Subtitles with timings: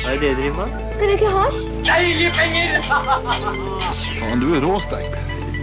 [0.00, 0.84] Hva er det dere driver med?
[0.96, 2.84] Skal dere ikke penger!
[4.16, 5.12] Faen, du er råstein.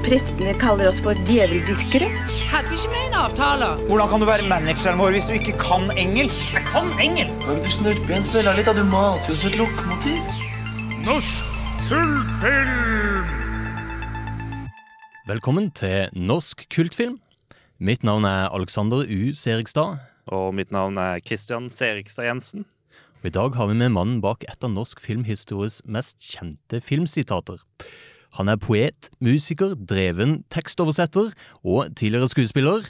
[0.06, 2.12] Prestene kaller oss for djeveldyrkere.
[2.52, 3.72] Hadde ikke vi en avtale?
[3.88, 6.54] Hvordan kan du være manageren vår hvis du ikke kan engelsk?
[6.54, 7.42] Jeg kan engelsk!
[7.48, 8.78] Kan du snurpe igjen spille litt, da?
[8.78, 10.32] Du maser jo som et lokomotiv.
[11.10, 11.52] Norsk
[11.90, 13.36] kultfilm!
[15.34, 17.18] Velkommen til Norsk kultfilm.
[17.82, 19.34] Mitt navn er Alexander U.
[19.34, 19.98] Serigstad.
[20.30, 22.70] Og mitt navn er Christian Serigstad Jensen.
[23.18, 27.58] Og I dag har vi med mannen bak et av norsk filmhistories mest kjente filmsitater.
[28.38, 31.32] Han er poet, musiker, dreven tekstoversetter
[31.66, 32.86] og tidligere skuespiller.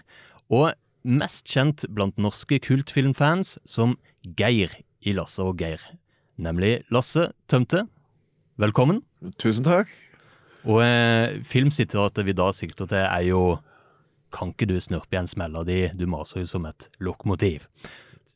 [0.52, 0.74] Og
[1.08, 3.96] mest kjent blant norske kultfilmfans som
[4.36, 4.74] Geir
[5.08, 5.80] i Lasse og Geir.
[6.36, 7.86] Nemlig Lasse Tømte.
[8.60, 9.00] Velkommen.
[9.40, 9.94] Tusen takk.
[10.68, 13.46] Og eh, filmsitatet vi da sikter til, er jo
[14.36, 17.64] Kan ikke du snurpe igjen smella di, du maser jo som et lokomotiv.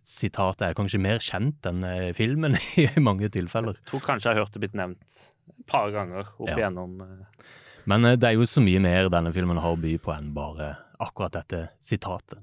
[0.03, 3.77] Sitatet er kanskje mer kjent enn eh, filmen i mange tilfeller.
[3.77, 5.19] Jeg tror kanskje jeg har hørt det blitt nevnt
[5.51, 6.57] et par ganger opp Ja.
[6.57, 6.97] igjennom.
[7.05, 7.51] eh,
[7.89, 10.33] Men eh, det er jo så mye mer denne filmen har å by på enn
[10.33, 12.41] bare akkurat dette sitatet.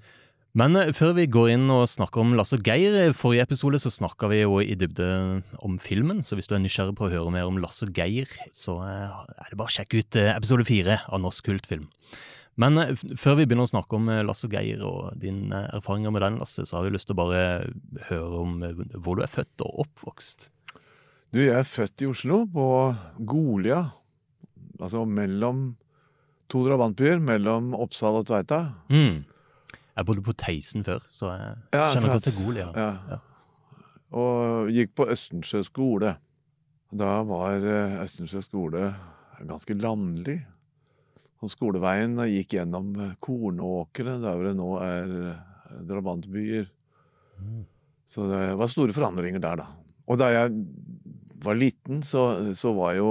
[0.58, 3.92] Men før vi går inn og snakker om Lasse og Geir, i forrige episode så
[3.92, 5.06] snakka vi jo i dybde
[5.62, 8.26] om filmen, så hvis du er nysgjerrig på å høre mer om Lasse og Geir,
[8.56, 11.84] så er det bare å sjekke ut episode fire av Norsk kultfilm.
[12.58, 16.14] Men eh, før vi begynner å snakke om eh, Lasse og Geir og dine erfaringer
[16.14, 17.42] med den, Lasse, så har vi lyst til å bare
[18.10, 20.48] høre om eh, hvor du er født og oppvokst.
[21.34, 22.66] Du, jeg er født i Oslo, på
[23.28, 23.82] Golia.
[24.78, 25.70] Altså mellom
[26.48, 28.62] to drabantbyer, mellom Oppsal og Tveita.
[28.88, 29.24] Mm.
[29.98, 32.70] Jeg bodde på Theisen før, så jeg Ja, kjenner godt til Golia.
[32.74, 32.90] Ja.
[33.12, 33.18] Ja.
[34.18, 36.14] Og gikk på Østensjø skole.
[36.96, 38.86] Da var eh, Østensjø skole
[39.46, 40.38] ganske landlig.
[41.38, 45.12] Og skoleveien gikk gjennom eh, kornåkre, der hvor det nå er
[45.86, 46.66] drabantbyer.
[46.66, 47.66] drabantbyer.
[48.08, 49.66] Så det var store forandringer der, da.
[50.08, 50.54] Og da jeg
[51.44, 52.22] var liten, så,
[52.56, 53.08] så var jo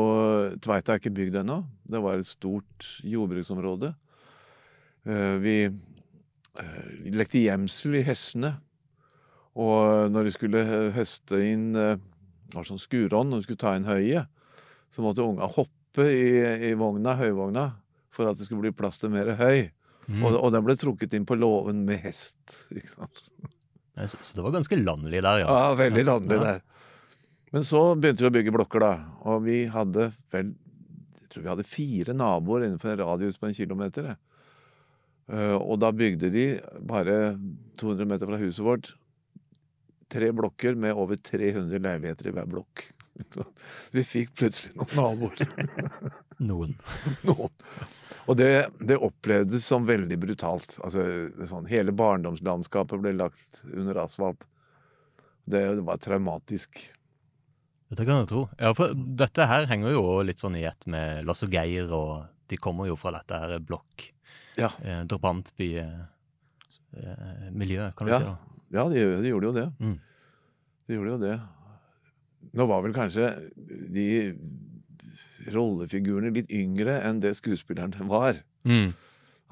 [0.65, 1.59] Tveita ikke bygd ennå.
[1.87, 3.93] Det var et stort jordbruksområde.
[5.07, 8.55] Eh, Vi eh, lekte gjemsel i hestene.
[9.57, 11.95] Og når de skulle hø- høste inn eh,
[12.53, 14.27] var sånn skurånd, når de skulle ta inn høyet,
[14.93, 16.27] så måtte unga hoppe i,
[16.69, 17.69] i vogna, høyvogna
[18.17, 19.67] for at det skulle bli plass til mer høy.
[20.07, 20.21] Mm.
[20.23, 22.37] Og, og den ble trukket inn på låven med hest.
[22.73, 23.23] ikke sant?
[23.97, 25.47] Så, det var ganske landlig der, ja.
[25.49, 26.43] Ja, veldig landlig Ja.
[26.51, 26.63] der.
[27.55, 28.91] Men så begynte vi å bygge blokker, da.
[29.31, 30.49] Og vi hadde vel
[31.21, 34.13] Jeg tror vi hadde fire naboer innenfor en radius på en kilometer.
[35.27, 36.45] Eh, og da bygde de
[36.87, 37.17] bare
[37.79, 38.93] 200 meter fra huset vårt
[40.07, 42.85] tre blokker med over 300 leiligheter i hver blokk.
[43.33, 43.43] Så
[43.91, 45.43] vi fikk plutselig noen naboer.
[46.43, 46.73] Noen.
[47.27, 47.53] Noen.
[48.27, 48.49] Og det,
[48.83, 50.75] det opplevdes som veldig brutalt.
[50.83, 51.05] Altså,
[51.47, 54.43] sånn, hele barndomslandskapet ble lagt under asfalt.
[55.47, 56.81] Det, det var traumatisk.
[57.87, 58.41] Dette kan jeg tro.
[58.59, 62.25] Ja, for dette her henger jo litt sånn i ett med Lasse og Geir, og
[62.51, 64.09] de kommer jo fra dette her blokk,
[64.59, 66.01] Ja, eh, drabantby eh,
[66.99, 68.19] eh, kan du Ja.
[68.19, 68.37] si da.
[68.75, 69.67] ja de, de gjorde jo det.
[69.79, 69.95] Mm.
[70.87, 71.35] De gjorde jo det.
[72.57, 73.31] Nå var vel kanskje
[73.95, 74.07] de
[75.53, 78.39] rollefigurene litt yngre enn det skuespillerne var.
[78.67, 78.91] Mm.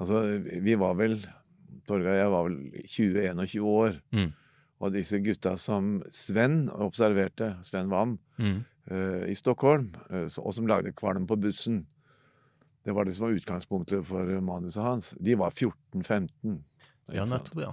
[0.00, 0.22] Altså,
[0.64, 1.18] vi var vel
[1.86, 2.56] Torgeir og jeg var vel
[2.90, 3.98] 20-21 år.
[4.12, 4.30] Mm.
[4.84, 8.58] Og disse gutta som Sven observerte, Sven Wam, Mm.
[8.90, 11.86] uh, i Stockholm, uh, og som lagde kvalm på bussen.
[12.84, 15.14] Det var det som var utgangspunktet for manuset hans.
[15.18, 16.58] De var 14-15.
[17.14, 17.72] Ja, nettopp, ja.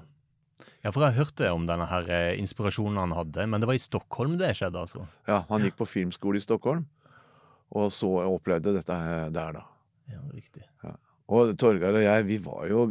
[0.84, 3.84] Ja, for jeg hørte om denne her eh, inspirasjonen han hadde, men det var i
[3.84, 5.04] Stockholm det skjedde, altså.
[5.28, 6.86] Ja, han gikk på filmskole i Stockholm,
[7.74, 8.96] og så opplevde dette
[9.34, 9.64] der, da.
[10.14, 10.64] Ja, riktig.
[11.34, 12.82] Og Torgeir og jeg, vi var jo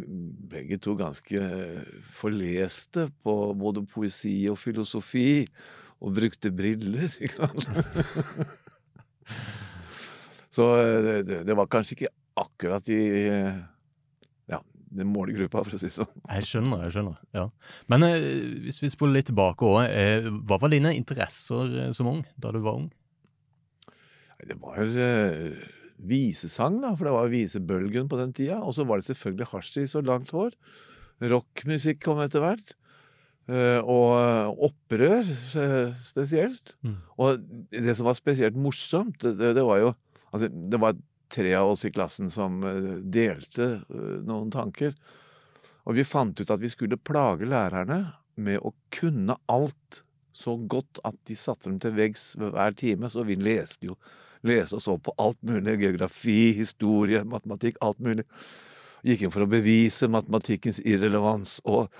[0.50, 1.82] begge to ganske eh,
[2.16, 5.44] forleste på både poesi og filosofi,
[6.02, 7.68] og brukte briller, ikke sant?
[10.52, 12.10] Så eh, det, det- var kanskje ikke
[12.42, 13.60] akkurat i eh,
[14.50, 14.58] ja,
[14.96, 16.10] den målgruppa, for å si det sånn.
[16.32, 17.20] Jeg skjønner, jeg skjønner.
[17.36, 17.46] ja.
[17.92, 18.26] Men eh,
[18.66, 22.60] hvis vi spoler litt tilbake òg, eh, hva var dine interesser som ung, da du
[22.64, 22.90] var ung?
[24.48, 25.58] Det var eh,
[26.02, 28.60] visesang, da, for det var visebølgen på den tida.
[28.62, 30.56] Og så var det selvfølgelig hasjis og langt hår.
[31.32, 32.74] Rockmusikk kom etter hvert.
[33.50, 35.30] Eh, og eh, opprør
[36.02, 36.74] spesielt.
[36.82, 36.98] Mm.
[37.22, 39.94] Og det som var spesielt morsomt, det, det, var jo
[40.32, 40.96] Altså, det var
[41.32, 42.62] tre av oss i klassen som
[43.12, 43.82] delte
[44.24, 44.94] noen tanker.
[45.84, 47.98] Og vi fant ut at vi skulle plage lærerne
[48.40, 50.02] med å kunne alt
[50.32, 53.10] så godt at de satte dem til veggs hver time.
[53.12, 53.98] Så vi leste jo
[54.46, 55.78] leste og så på alt mulig.
[55.82, 58.24] Geografi, historie, matematikk, alt mulig.
[59.02, 61.50] Gikk inn for å bevise matematikkens irrelevans.
[61.66, 61.90] Og,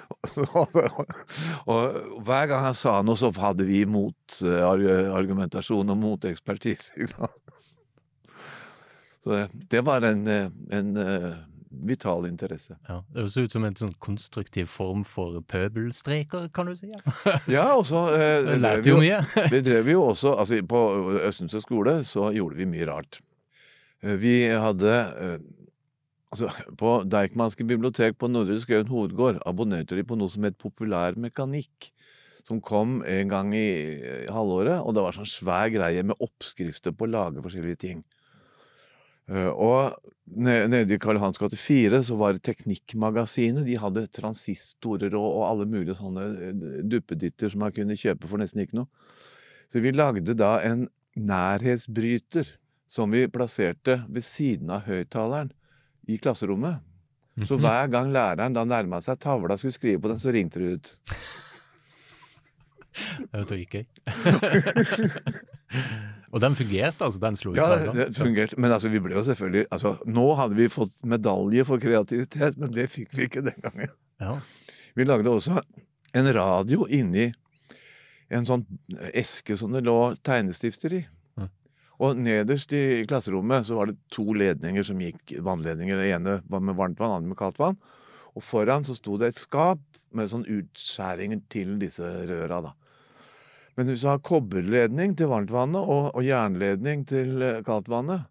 [0.55, 0.69] og,
[1.73, 1.83] og,
[2.27, 6.93] hver gang han sa noe, så hadde vi motargumentasjon og motekspertise.
[9.23, 11.35] Så det, det var en, eh, en eh,
[11.73, 12.77] vital interesse.
[12.89, 16.91] Ja, det høres ut som en sånn konstruktiv form for pøbelstreker, kan du si.
[16.93, 17.39] Ja.
[17.51, 19.23] Ja, og så eh, lærte jo mye.
[19.55, 20.83] Vi drev jo også altså På
[21.23, 23.19] Østensjø skole så gjorde vi mye rart.
[24.03, 25.37] Eh, Vi hadde eh,
[26.33, 26.49] Altså,
[26.81, 31.91] på Deichmanske bibliotek på Nordre Skauen hovedgård abonnerte de på noe som het populær mekanikk.
[32.49, 33.67] Som kom en gang i
[34.01, 38.01] eh, halvåret, og det var sånn svær greie med oppskrifter på å lage forskjellige ting.
[39.31, 39.95] Eh, Og
[40.33, 43.67] nede i Karl Johans gate 4 så var det Teknikkmagasinet.
[43.67, 48.39] De hadde transistorer og, og alle mulige sånne eh, duppeditter som man kunne kjøpe for
[48.43, 48.89] nesten ikke noe.
[49.73, 50.87] Så vi lagde da en
[51.17, 52.47] nærhetsbryter
[52.93, 55.51] som vi plasserte ved siden av høyttaleren
[56.09, 56.81] i klasserommet.
[57.47, 57.63] Så Mhm.
[57.65, 60.73] hver gang læreren da nærma seg tavla og skulle skrive på den, så ringte det
[60.77, 60.87] ut.
[62.93, 63.85] Det er jo dritgøy.
[66.33, 67.21] Og den fungerte, altså?
[67.21, 68.57] Den slo ut Ja, det fungerte.
[68.61, 72.73] Men altså, vi ble jo selvfølgelig altså, Nå hadde vi fått medalje for kreativitet, men
[72.73, 73.93] det fikk vi ikke den gangen.
[74.23, 74.39] Ja.
[74.97, 75.61] Vi lagde også
[76.17, 77.31] en radio inni
[78.33, 78.65] en sånn
[79.13, 81.03] eske som det lå tegnestifter i.
[81.37, 81.49] Mm.
[82.01, 86.01] Og nederst i klasserommet så var det to ledninger som gikk, vannledninger.
[86.01, 87.81] Det ene var med varmt vann, andre med kaldt vann.
[88.33, 89.83] Og foran så sto det et skap
[90.17, 92.73] med sånn utskjæringer til disse røra, da.
[93.79, 98.29] Men hvis du har kobberledning til varmtvannet og, og jernledning til eh, kaldtvannet,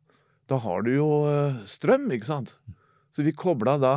[0.51, 2.55] da har du jo eh, strøm, ikke sant?
[3.11, 3.95] Så vi kobla da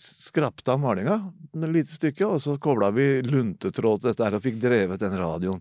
[0.00, 1.18] Skrapte av malinga
[1.52, 5.16] et lite stykke, og så kobla vi luntetråd til dette her og fikk drevet den
[5.20, 5.60] radioen.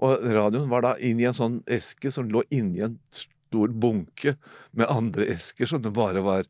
[0.00, 4.36] Og radioen var da inni en sånn eske som lå inni en stor bunke
[4.72, 6.48] med andre esker som det bare var,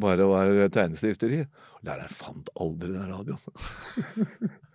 [0.00, 1.44] bare var tegnestifter i.
[1.84, 4.58] Læreren fant aldri den radioen.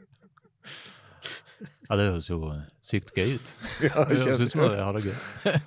[1.87, 2.39] ja, det høres jo
[2.83, 3.53] sykt gøy ut.
[3.87, 5.61] Ja, Det høres ut som jeg har det gøy.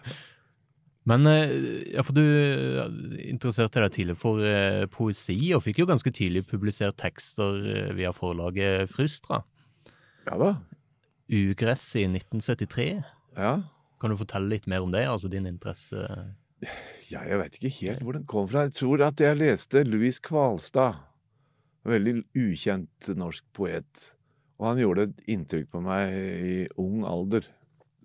[1.08, 1.52] Men eh,
[1.94, 2.82] ja, for du eh,
[3.32, 7.56] interesserte deg tidlig for eh, poesi, og fikk jo ganske tidlig publisert tekster
[7.96, 9.40] via forlaget Frustra.
[10.28, 10.50] ja da.
[11.31, 12.88] Ugress i 1973.
[13.38, 13.55] Ja.
[14.02, 15.05] Kan du fortelle litt mer om det?
[15.06, 16.00] Altså din interesse
[17.08, 18.67] Ja, jeg veit ikke helt hvor den kom fra.
[18.67, 20.99] Jeg tror at jeg leste Louis Kvalstad.
[21.88, 24.11] Veldig ukjent norsk poet.
[24.61, 27.47] Og han gjorde et inntrykk på meg i ung alder.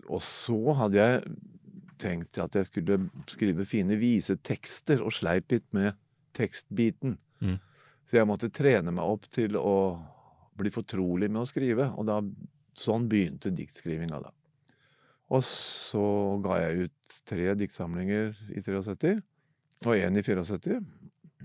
[0.07, 1.35] Og så hadde jeg
[1.99, 2.99] tenkt at jeg skulle
[3.31, 5.95] skrive fine visetekster, og sleit litt med
[6.35, 7.17] tekstbiten.
[7.43, 7.57] Mm.
[8.07, 9.75] Så jeg måtte trene meg opp til å
[10.55, 11.89] bli fortrolig med å skrive.
[11.99, 12.21] Og da,
[12.77, 14.31] sånn begynte diktskrivinga, da.
[15.33, 16.05] Og så
[16.43, 19.15] ga jeg ut tre diktsamlinger i 73,
[19.85, 20.77] og én i 74.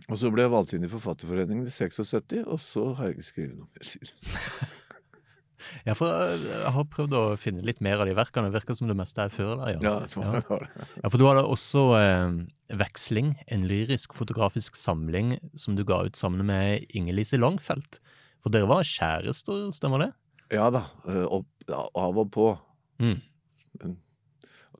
[0.08, 3.30] Og så ble jeg valgt inn i Forfatterforeningen i 76, og så har jeg ikke
[3.30, 4.76] skrevet noe mer siden.
[5.86, 8.48] Ja, for eh, jeg har prøvd å finne litt mer av de verkene.
[8.50, 9.82] Det virker som det meste er før deg.
[9.84, 10.68] Ja, var.
[11.02, 12.38] Ja, for du hadde også eh,
[12.80, 17.98] Veksling, en lyrisk fotografisk samling som du ga ut sammen med Inger-Lise Langfelt.
[18.40, 20.10] For dere var kjærester, stemmer det?
[20.54, 20.86] Ja da.
[21.08, 22.46] eh, Opp, av og på.
[23.02, 23.18] Mm.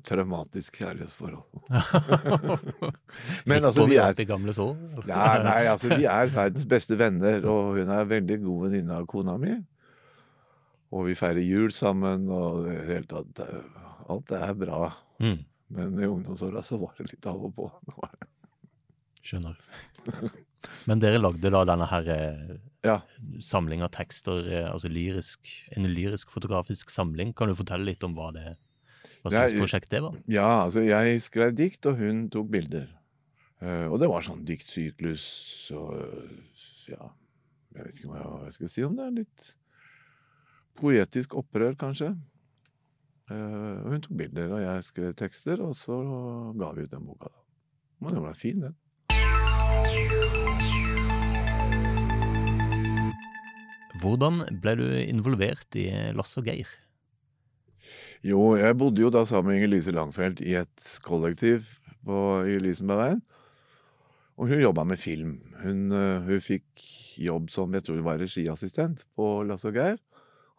[0.01, 1.45] Traumatisk kjærlighetsforhold.
[3.51, 4.73] Men altså, vi er- gamle sår?
[5.11, 9.05] Nei, nei, altså vi er verdens beste venner, og hun er veldig god venninne av
[9.11, 9.59] kona mi.
[10.91, 13.77] Og vi feirer jul sammen, og det hele tatt Alt
[14.11, 14.89] Alt er bra.
[15.23, 15.45] Mm,
[15.77, 17.69] Men i ungdomsåra så var det litt av og på.
[17.87, 18.29] Det det.
[19.23, 19.59] skjønner.
[20.91, 22.97] Men dere lagde da denne her eh, Ja.
[23.45, 27.35] samling av tekster, eh, altså lyrisk, en lyrisk fotografisk samling.
[27.37, 28.57] Kan du fortelle litt om hva det
[29.23, 30.17] hva slags prosjekt det var?
[30.33, 32.89] Ja, altså jeg skrev dikt, og hun tok bilder.
[33.61, 35.27] Eh, og det var sånn diktsyklus
[35.77, 36.37] og eh,
[36.89, 37.11] ja
[37.77, 39.05] Jeg vet ikke hva jeg skal si om det.
[39.07, 39.51] er Litt
[40.79, 42.13] poetisk opprør, kanskje.
[43.31, 45.97] Eh, og hun tok bilder, og jeg skrev tekster, og så
[46.59, 47.31] ga vi ut den boka.
[47.31, 47.43] da.
[48.01, 48.77] Men den var fin, den.
[54.01, 56.71] Hvordan ble du involvert i Lasse og Geir?
[58.25, 61.69] Jo, jeg bodde jo da sammen med Inger-Lise Langfelt i et kollektiv
[62.05, 62.17] på,
[62.49, 63.21] i Lysenbergveien.
[64.41, 65.35] Og hun jobba med film.
[65.61, 66.85] Hun, eh, hun fikk
[67.21, 70.01] jobb som jeg tror hun var regiassistent på Lasse og Geir.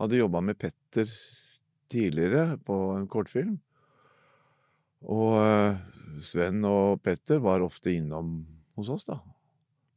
[0.01, 1.09] Hadde jobba med Petter
[1.93, 3.59] tidligere på en kortfilm.
[5.05, 5.77] Og eh,
[6.25, 8.39] Sven og Petter var ofte innom
[8.79, 9.19] hos oss, da.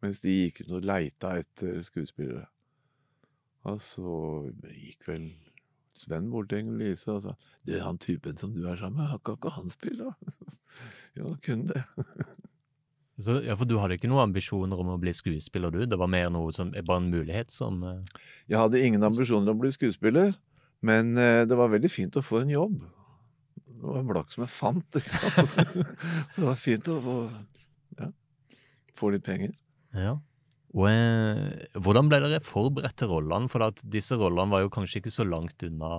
[0.05, 2.45] Mens de gikk ut og leita etter skuespillere.
[3.65, 4.15] Og så
[4.75, 5.31] gikk vel
[5.97, 7.33] Sven bort til Inger-Lise og sa
[7.65, 10.11] det er han typen som du er sammen med, har ikke han spille?
[11.17, 11.85] ja, kunne det.
[13.23, 15.85] Så, ja, For du hadde ikke noen ambisjoner om å bli skuespiller, du?
[15.87, 18.23] Det var mer noe som, bare en mulighet som uh...
[18.51, 20.33] Jeg hadde ingen ambisjoner om å bli skuespiller,
[20.83, 22.81] men uh, det var veldig fint å få en jobb.
[23.71, 25.77] Det var en blakk som jeg fant, ikke sant.
[26.35, 27.19] Det var fint å få,
[28.01, 28.09] ja,
[28.99, 29.55] få litt penger.
[29.95, 30.17] Ja.
[30.75, 33.47] Og uh, hvordan ble dere forberedt til rollene?
[33.53, 35.93] For at disse rollene var jo kanskje ikke så langt unna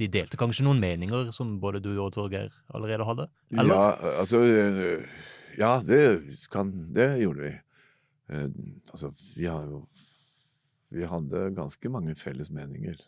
[0.00, 3.28] De delte kanskje noen meninger som både du og Torgeir allerede hadde?
[3.52, 3.76] Eller?
[3.76, 4.40] Ja, altså
[5.58, 6.00] Ja, det,
[6.52, 7.52] kan, det gjorde vi.
[8.32, 8.48] Eh,
[8.92, 9.86] altså, vi har jo
[10.92, 12.98] Vi hadde ganske mange felles meninger.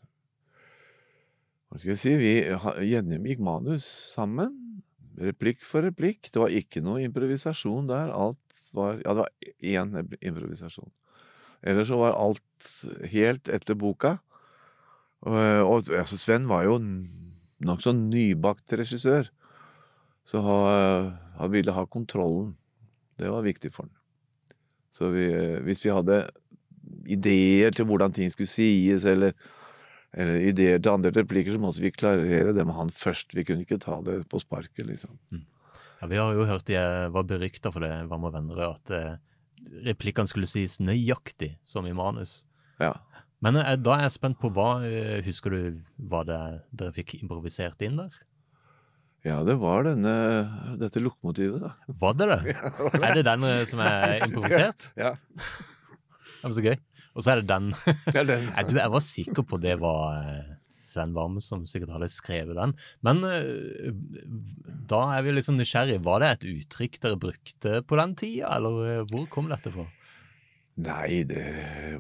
[1.69, 2.13] Hva skal jeg si?
[2.17, 2.31] Vi
[2.89, 3.85] gjennomgikk manus
[4.15, 4.55] sammen.
[5.21, 6.31] Replikk for replikk.
[6.33, 8.09] Det var ikke noe improvisasjon der.
[8.09, 8.41] Alt
[8.73, 10.89] var Ja, det var én improvisasjon.
[11.61, 12.71] Ellers så var alt
[13.13, 14.17] helt etter boka.
[15.25, 16.79] Og, og altså Sven var jo
[17.65, 19.31] nokså nybakt regissør.
[20.25, 22.55] Så han, ville ha kontrollen.
[23.21, 23.93] Det var viktig for han.
[24.95, 25.27] Så vi,
[25.67, 26.23] hvis vi hadde
[27.11, 29.35] ideer til hvordan ting skulle sies, eller,
[30.15, 33.35] eller ideer til andre replikker, så måtte vi klarere det med han først.
[33.37, 35.17] Vi kunne ikke ta det på sparket, liksom.
[36.01, 38.95] Ja, Vi har jo hørt de eh, var berykta for det, Hva med venner, at
[38.95, 39.17] eh,
[39.89, 42.45] replikkene skulle sies nøyaktig som i manus.
[42.83, 42.95] Ja.
[43.45, 44.79] Men eh, da er jeg spent på hva
[45.25, 46.41] Husker du hva det
[46.71, 48.15] dere fikk improvisert inn der?
[49.25, 50.15] Ja, det var denne,
[50.81, 51.71] dette lokomotivet, da.
[52.03, 52.57] Var det det?
[53.01, 54.91] Er det den eh, som er improvisert?
[55.01, 56.77] Ja, Det var så gøy.
[57.15, 57.71] Og så er det den.
[58.13, 58.51] er den.
[58.53, 60.55] Jeg, var sikker på det var eh,
[60.91, 62.75] Sven Varme som sikkert hadde skrevet den.
[63.07, 63.93] Men eh,
[64.91, 66.01] da er vi liksom nysgjerrig.
[66.05, 69.87] Var det et uttrykk dere brukte på den tida, eller eh, hvor kom dette fra?
[70.85, 71.47] Nei, det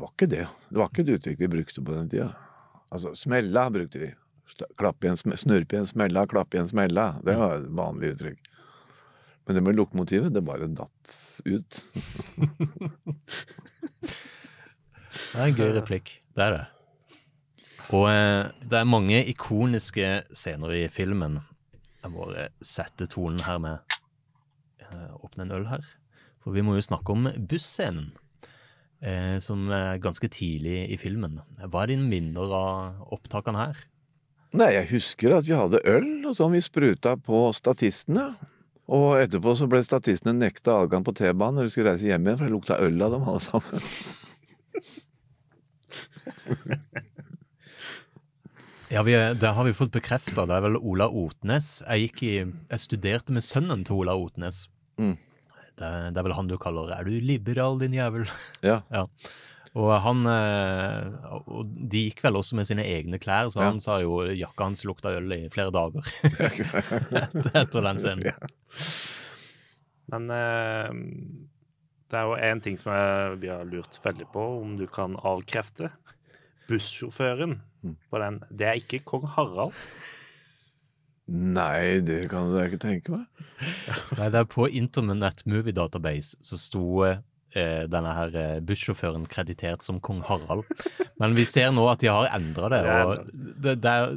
[0.02, 0.44] var ikke det.
[0.68, 2.32] Det var ikke et uttrykk vi brukte på den tida.
[2.94, 4.10] Altså, smella brukte vi.
[4.52, 7.06] Sla- Klappe igjen, snurpe igjen smella, klappe igjen smella.
[7.24, 8.50] Det var et vanlig uttrykk.
[9.46, 11.80] Men det med lokomotivet, det bare datt ut.
[15.34, 16.10] Det er en gøy replikk.
[16.34, 16.64] Det er det.
[17.94, 21.40] Og eh, det er mange ikoniske scener i filmen.
[22.02, 23.94] Jeg bare sette tonen her med
[24.82, 25.84] eh, Åpne en øl her.
[26.42, 28.10] For vi må jo snakke om busscenen.
[29.04, 31.38] Eh, som er ganske tidlig i filmen.
[31.60, 33.82] Hva er dine minner av opptakene her?
[34.54, 38.28] Nei, jeg husker at vi hadde øl, og som vi spruta på statistene.
[38.94, 42.38] Og etterpå så ble statistene nekta adgang på T-banen når de skulle reise hjem igjen,
[42.38, 43.80] for det lukta øl av dem alle sammen.
[48.92, 50.44] Ja, vi, Det har vi fått bekrefta.
[50.46, 51.80] Det er vel Ola Otnes.
[51.82, 54.68] Jeg, i, jeg studerte med sønnen til Ola Otnes.
[55.02, 55.16] Mm.
[55.74, 58.30] Det, det er vel han du kaller 'er du liberal, din jævel'?
[58.62, 58.82] Ja.
[58.94, 59.06] Ja.
[59.74, 61.06] Og han eh,
[61.50, 63.70] Og de gikk vel også med sine egne klær, så Ja.
[63.72, 66.02] han sa jo jakka hans lukta øl i flere dager
[67.58, 68.50] etter, den scenen.
[70.12, 70.90] Men eh,
[72.10, 75.16] det er jo én ting som jeg, vi har lurt veldig på, om du kan
[75.26, 75.90] avkrefte.
[76.68, 77.96] Bussjåføren Mm.
[78.08, 79.74] på den, det er ikke kong Harald.
[81.28, 83.26] Nei, det kan jeg ikke tenke meg.
[84.16, 86.84] Nei, det er på Internet Movie Database så sto
[87.56, 90.64] eh, denne her eh, bussjåføren kreditert som kong Harald.
[91.22, 94.14] Men vi ser nå at de har endra det, og det, det er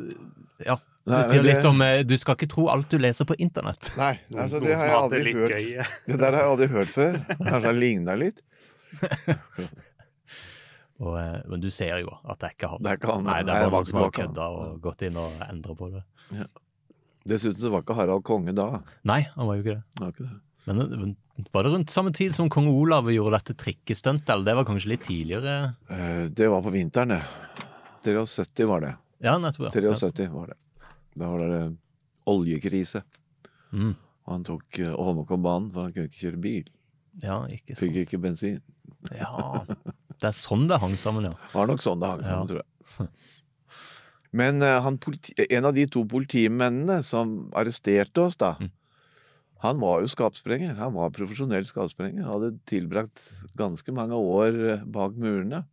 [0.66, 0.78] Ja.
[1.08, 3.36] Nei, Det sier det- litt om eh, Du skal ikke tro alt du leser på
[3.40, 3.94] internett.
[3.96, 5.94] Nei, altså det har jeg aldri hørt.
[6.10, 7.20] Det der har jeg aldri hørt før.
[7.38, 8.42] Kanskje det ligna litt.
[10.98, 12.82] Og, eh, men du ser jo at det er ikke han.
[12.82, 13.28] Det er ikke han.
[13.28, 16.02] Nei, det er noen som har kødda og gått inn og endra på det.
[17.28, 18.66] Dessuten så var ikke Harald konge da.
[19.08, 19.84] Nei, han var jo ikke det.
[20.02, 20.36] Var ikke det.
[20.68, 21.12] Men men
[21.54, 24.90] var det rundt samme tid som kong Olav gjorde dette trikkestuntet, eller det var kanskje
[24.94, 25.76] litt tidligere?
[25.90, 27.24] Eh, Det var på vinteren, det.
[28.04, 28.96] 73 var det.
[29.22, 29.68] Ja, nettopp.
[29.74, 29.94] ja.
[29.94, 30.58] 73 var det.
[31.18, 31.60] Da var det
[32.30, 33.04] oljekrise.
[33.74, 33.96] Mm.
[34.28, 36.70] Og han tok eh, Holmenkollbanen, for han kunne ikke kjøre bil.
[37.24, 37.80] Ja, ikke sant.
[37.82, 38.60] Fikk ikke bensin.
[39.14, 39.64] Ja,
[40.18, 41.34] det er sånn det hang sammen, ja.
[41.34, 42.28] Det var nok sånn det hang Ja.
[42.34, 43.10] sammen, tror jeg.
[44.38, 44.98] Men uh, han
[45.50, 48.72] en av de to politimennene som arresterte oss, da, Mm.
[49.64, 50.76] Han var jo skapsprenger.
[50.78, 52.24] Han var profesjonell skapsprenger.
[52.24, 53.24] Han hadde tilbrakt
[53.58, 55.64] ganske mange år eh, bak murene.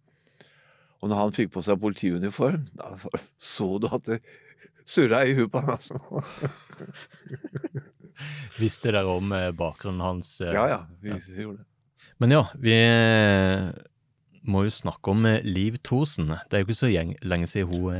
[1.03, 2.95] Og når han fikk på seg politiuniform, da
[3.37, 4.19] så du at det
[4.89, 5.71] surra i huet på han.
[5.77, 5.95] Altså.
[8.63, 10.39] Visste dere om eh, bakgrunnen hans?
[10.41, 10.55] eh?
[10.57, 11.67] Ja ja, vi gjorde det.
[12.23, 12.77] Men ja, vi
[14.47, 16.29] må jo snakke om Liv Thorsen.
[16.49, 16.89] Det er jo ikke så
[17.27, 17.91] lenge siden hun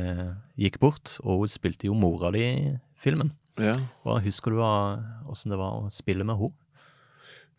[0.57, 3.33] gikk bort, og hun spilte jo mora di i filmen.
[3.61, 3.75] Ja.
[4.03, 6.55] Hva Husker du åssen det var å spille med henne?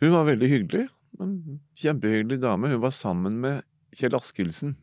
[0.03, 0.89] Hun var veldig hyggelig.
[1.21, 2.69] En kjempehyggelig dame.
[2.69, 3.63] Hun var sammen med
[3.97, 4.75] Kjell Askildsen.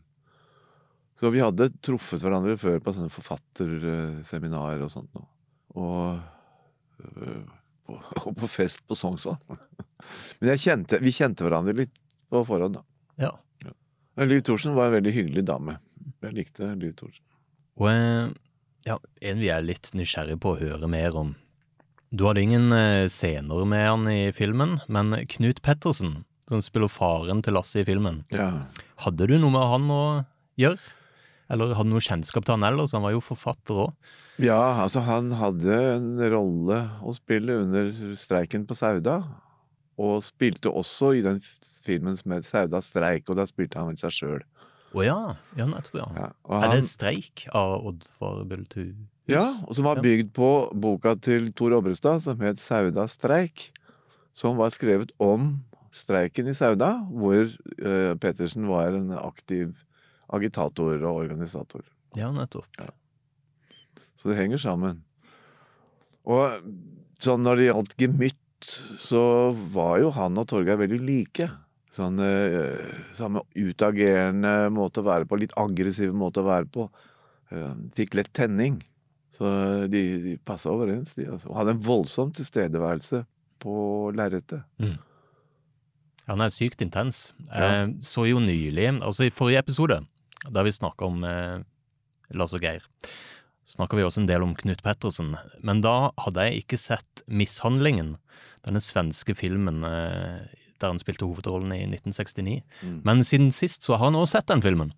[1.19, 5.11] Så vi hadde truffet hverandre før på sånne forfatterseminarer og sånt.
[5.13, 5.27] nå.
[5.77, 6.23] Og,
[7.05, 7.43] øh,
[7.85, 9.41] på, og på fest på Sognsvann.
[10.39, 11.93] Men jeg kjente, vi kjente hverandre litt
[12.33, 12.83] på forhånd, da.
[13.21, 13.31] Ja.
[13.61, 13.75] Ja.
[14.25, 15.77] Liv Thorsen var en veldig hyggelig dame.
[16.25, 17.23] Jeg likte Liv Thorsen.
[17.77, 18.33] Og eh,
[18.85, 21.35] ja, en vi er litt nysgjerrig på å høre mer om.
[22.13, 27.41] Du hadde ingen eh, scener med han i filmen, men Knut Pettersen, som spiller faren
[27.45, 28.65] til Lasse i filmen, Ja.
[29.05, 30.03] hadde du noe med han å
[30.59, 30.79] gjøre?
[31.49, 32.93] Eller hadde du noe kjennskap til han ellers?
[32.95, 33.93] Han var jo forfatter òg.
[34.39, 39.23] ja, altså han hadde en rolle å spille under streiken på Sauda.
[40.01, 41.37] Og spilte også i den
[41.85, 44.39] filmen som het Sauda streik, og da spilte han vel seg sjøl.
[44.93, 45.17] Å ja.
[45.57, 46.07] Ja, nettopp, ja.
[46.15, 48.93] Ja, og Er han- det Streik av Oddvar Bultu?
[49.27, 53.71] Ja, og som var bygd på boka til Tor Obrestad, som het Sauda streik.
[54.33, 59.73] Som var skrevet om streiken i Sauda, hvor uh, Pettersen var en aktiv
[60.33, 61.81] agitator og organisator.
[62.17, 62.65] Ja, nettopp.
[64.17, 65.03] Så det henger sammen.
[66.25, 66.61] Og
[67.19, 68.39] sånn når det gjaldt gemytt,
[68.97, 71.49] så var jo han og Torgeir veldig like.
[71.93, 72.79] Sånn eh,
[73.13, 76.87] samme utagerende måte å være på, litt aggressiv måte å være på.
[77.53, 78.79] Eh, fikk lett tenning.
[79.33, 79.49] Så
[79.89, 81.27] de, de passa overens, de.
[81.33, 81.51] Altså.
[81.57, 83.23] Hadde en voldsom tilstedeværelse
[83.63, 83.75] på
[84.17, 84.65] lerretet.
[86.29, 87.27] Han er sykt intens.
[87.49, 87.83] Ja.
[87.83, 89.99] Eh, så jo nylig, altså i forrige episode,
[90.49, 91.61] da vi snakka om eh,
[92.37, 92.85] Lars og Geir,
[93.69, 95.33] snakka vi også en del om Knut Pettersen.
[95.65, 98.15] Men da hadde jeg ikke sett Mishandlingen,
[98.65, 102.59] denne svenske filmen eh, der han spilte hovedrollen i 1969.
[102.83, 102.97] Mm.
[103.07, 104.93] Men siden sist så har han også sett den filmen.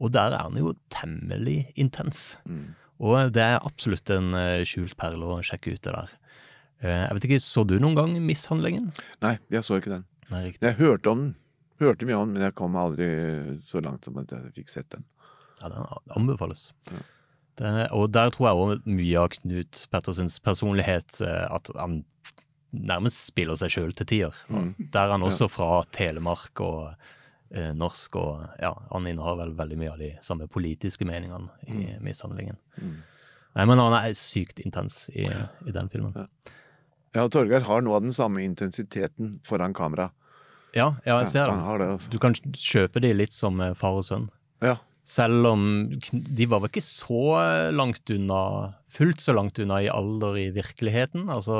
[0.00, 2.34] Og der er han jo temmelig intens.
[2.48, 2.72] Mm.
[3.00, 6.16] Og det er absolutt en eh, skjult perle å sjekke ut det der.
[6.80, 8.90] Eh, jeg vet ikke, Så du noen gang Mishandlingen?
[9.24, 10.04] Nei, jeg så ikke den.
[10.32, 10.50] Nei.
[10.60, 11.32] Jeg hørte om den.
[11.80, 13.08] Hørte mye om den, men jeg kom aldri
[13.68, 15.06] så langt som at jeg fikk sett den.
[15.62, 16.70] Ja, den anbefales.
[16.90, 17.00] Ja.
[17.60, 22.02] Det, og der tror jeg òg mye av Knut Pettersens personlighet eh, at han
[22.72, 24.36] nærmest spiller seg sjøl til tider.
[24.48, 24.74] Mm.
[24.92, 26.92] Der er han også fra Telemark og
[27.50, 31.96] eh, norsk, og ja, han innehar vel veldig mye av de samme politiske meningene i
[32.04, 32.58] mishandlingen.
[32.78, 32.96] Mm.
[33.58, 36.14] Nei, men han er sykt intens i, i den filmen.
[37.16, 40.12] Ja, Torgeir har noe av den samme intensiteten foran kamera.
[40.70, 41.66] Ja, ja, jeg ser Han det.
[41.66, 42.12] har det, altså.
[42.12, 44.28] Du kan kjøpe de litt som eh, far og sønn.
[44.62, 44.76] Ja.
[45.10, 45.62] Selv om
[45.98, 47.18] de var vel ikke så
[47.74, 48.40] langt unna,
[48.94, 51.24] fullt så langt unna i alder i virkeligheten.
[51.32, 51.54] Altså,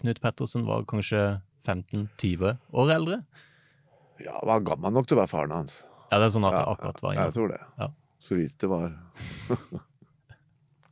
[0.00, 1.20] Knut Pettersen var kanskje
[1.66, 3.18] 15-20 år eldre.
[4.24, 5.72] Ja, var gammel nok til å være faren hans.
[6.08, 7.60] Ja, det er sånn at Ja, det akkurat var ja, jeg tror det.
[7.82, 7.88] Ja.
[8.26, 8.86] Så vidt det var.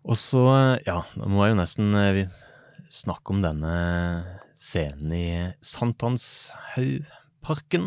[0.05, 0.43] Og så,
[0.85, 2.33] ja, da må jeg jo nesten eh, vi-
[2.95, 3.73] snakke om denne
[4.61, 5.29] scenen i
[5.65, 7.87] Sankthanshaugparken,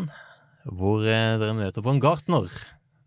[0.68, 2.48] hvor eh, dere møter på en gartner,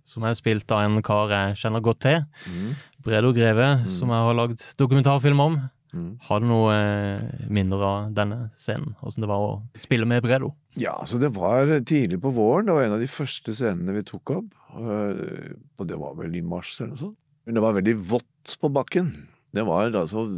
[0.08, 2.24] som er spilt av en kar jeg kjenner godt til.
[2.48, 2.72] Mm.
[3.06, 5.56] Bredo Greve, som jeg har lagd dokumentarfilm om.
[5.92, 6.12] Mm.
[6.24, 8.94] Har du noe eh, minner av denne scenen?
[9.04, 10.54] Åssen det var å spille med Bredo?
[10.80, 12.70] Ja, så det var tidlig på våren.
[12.70, 14.54] Det var en av de første scenene vi tok opp.
[14.80, 17.18] øh, Og det var vel i mars eller noe sånt.
[17.46, 19.12] Men det var veldig vått på bakken.
[19.52, 20.30] Det var altså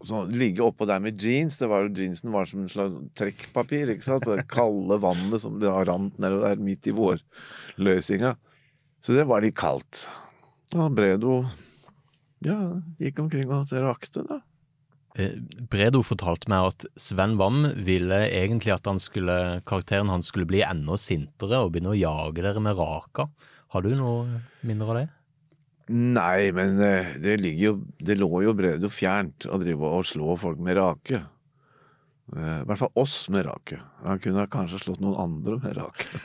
[0.00, 3.90] så Ligge oppå der med jeans, det var, jeansen var som en slags trekkpapir.
[3.92, 4.24] ikke sant?
[4.24, 8.32] På det kalde vannet som det har rant nedover der midt i vårløsinga.
[9.00, 10.04] Så det var litt kaldt.
[10.76, 11.40] Og Bredo
[12.44, 12.56] ja,
[13.00, 14.40] gikk omkring og rakte, da.
[15.18, 15.34] Eh,
[15.70, 20.62] Bredo fortalte meg at Sven Wam ville egentlig at han skulle, karakteren hans skulle bli
[20.64, 23.22] enda sintere og begynne å jage dere med raka.
[23.74, 25.08] Har du noe mindre av det?
[25.90, 30.36] Nei, men eh, det ligger jo Det lå jo Bredo fjernt å drive og slå
[30.38, 31.18] folk med rake.
[32.36, 33.76] Eh, I hvert fall oss med rake.
[34.06, 36.06] Han kunne kanskje slått noen andre med rake.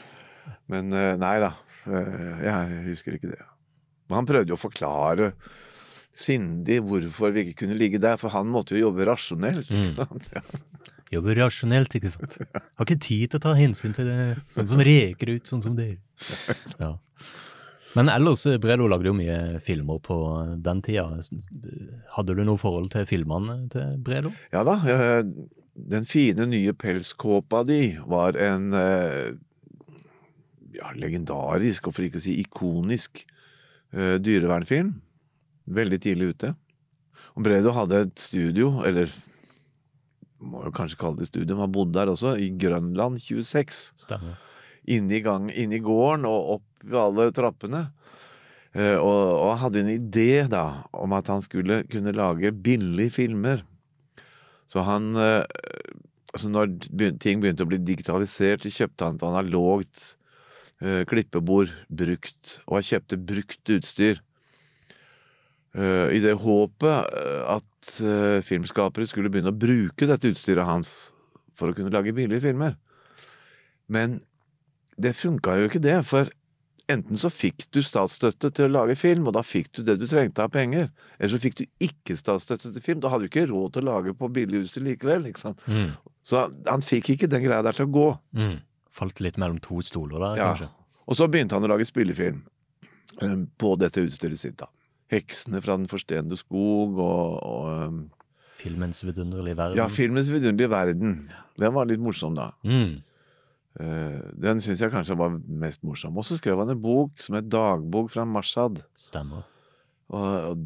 [0.72, 1.52] men eh, nei da.
[1.86, 3.42] eh, Jeg husker ikke det.
[4.08, 5.32] Men han prøvde jo å forklare
[6.16, 9.68] sindig hvorfor vi ikke kunne ligge der, for han måtte jo jobbe rasjonelt.
[9.70, 9.82] Mm.
[9.82, 10.30] Ikke sant?
[10.32, 10.84] Mm.
[11.16, 12.38] Jobbe rasjonelt, ikke sant?
[12.56, 14.22] Har ikke tid til å ta hensyn til det,
[14.56, 16.00] sånn som reker ut, sånn som dere.
[16.80, 16.94] Ja.
[17.96, 20.16] Men ellers, eh, Bredo lagde jo mye filmer på
[20.66, 21.06] den tida.
[22.16, 24.32] Hadde du noe forhold til filmene til Bredo?
[24.52, 24.74] Ja da.
[25.76, 28.70] Den fine nye pelskåpa di var en
[30.76, 33.24] ja, legendarisk, og for ikke å si ikonisk,
[33.96, 34.94] uh, dyrevernfilm.
[35.76, 36.52] Veldig tidlig ute.
[37.36, 39.10] Og Bredo hadde et studio, eller
[40.46, 44.36] må jo kanskje kalle det studio, han bodde der også, i Grønland 26 Stemmer.
[44.84, 47.86] inne i, gang, inne i gården og opp alle trappene.
[48.76, 53.64] Uh, og, og hadde en idé da om at han skulle kunne lage billige filmer.
[54.68, 55.46] Så han uh,
[56.36, 56.74] altså Når
[57.22, 60.15] ting begynte å bli digitalisert, så kjøpte han et analogt eh,
[60.80, 62.58] klippebord brukt.
[62.66, 64.18] Og han kjøpte brukt utstyr.
[65.76, 71.12] Eh, I det håpet eh, at eh, filmskapere skulle begynne å bruke dette utstyret hans
[71.56, 72.78] for å kunne lage billige filmer.
[73.92, 74.22] Men
[74.96, 76.30] det funka jo ikke det, for
[76.92, 80.06] enten så fikk du statsstøtte til å lage film, og da fikk du det du
[80.08, 83.02] trengte av penger, eller så fikk du ikke statsstøtte til film.
[83.04, 85.28] Da hadde du ikke råd til å lage på billig utstyr likevel.
[85.28, 85.90] Mm.
[86.24, 88.08] Så han fikk ikke den greia der til å gå.
[88.38, 88.56] Mm.
[88.90, 90.54] Falt litt mellom to stoler der, Ja.
[90.54, 90.68] kanskje.
[91.08, 92.42] Og så begynte han å lage spillefilm
[93.22, 94.56] eh, på dette utstyret sitt.
[94.58, 94.66] da.
[95.10, 98.10] 'Heksene fra den forstenede skog' og, og um,
[98.56, 99.76] Filmens vidunderlige verden.
[99.76, 101.28] Ja, 'Filmens vidunderlige verden'.
[101.58, 102.50] Den var litt morsom, da.
[102.64, 103.02] Mm.
[103.78, 106.16] Eh, den syns jeg kanskje var mest morsom.
[106.16, 108.82] Og så skrev han en bok som het 'Dagbok fra Mashad'.
[108.96, 109.44] Stemmer.
[110.08, 110.56] Og, og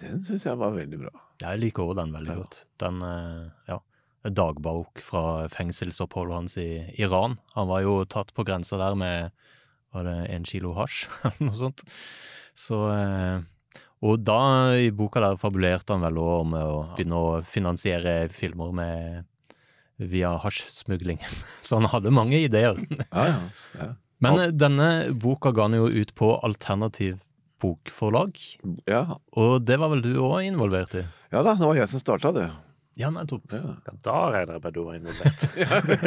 [0.00, 1.10] den syns jeg var veldig bra.
[1.40, 2.34] Jeg liker også den veldig Ja.
[2.36, 2.64] godt.
[2.78, 3.78] Den, eh, ja.
[4.24, 7.38] Dagbok fra fengselsoppholdet hans i Iran.
[7.54, 9.30] Han var jo tatt på grensa der med
[9.94, 11.82] var det en kilo hasj, eller noe sånt.
[12.54, 13.40] Så eh,
[14.06, 14.40] Og da,
[14.80, 19.26] i boka der, fabulerte han vel om å begynne å finansiere filmer med
[20.00, 21.20] via hasjsmugling.
[21.64, 22.80] Så han hadde mange ideer.
[23.10, 23.40] Ja, ja.
[23.76, 23.90] ja.
[24.20, 27.18] Men denne boka ga han jo ut på Alternativ
[27.60, 28.38] Bokforlag,
[28.88, 29.02] ja.
[29.36, 31.02] og det var vel du òg involvert i?
[31.32, 32.46] ja da, det var jeg som starta det.
[32.98, 33.52] Ja, nettopp.
[33.54, 33.76] Ja.
[33.86, 35.44] Ja, da regner jeg med du var involvert.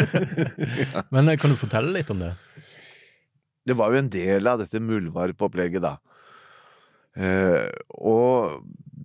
[1.15, 2.34] Men eh, kan du fortelle litt om det?
[3.63, 5.98] det var jo en del av dette muldvarpopplegget, da.
[7.13, 8.63] Eh, og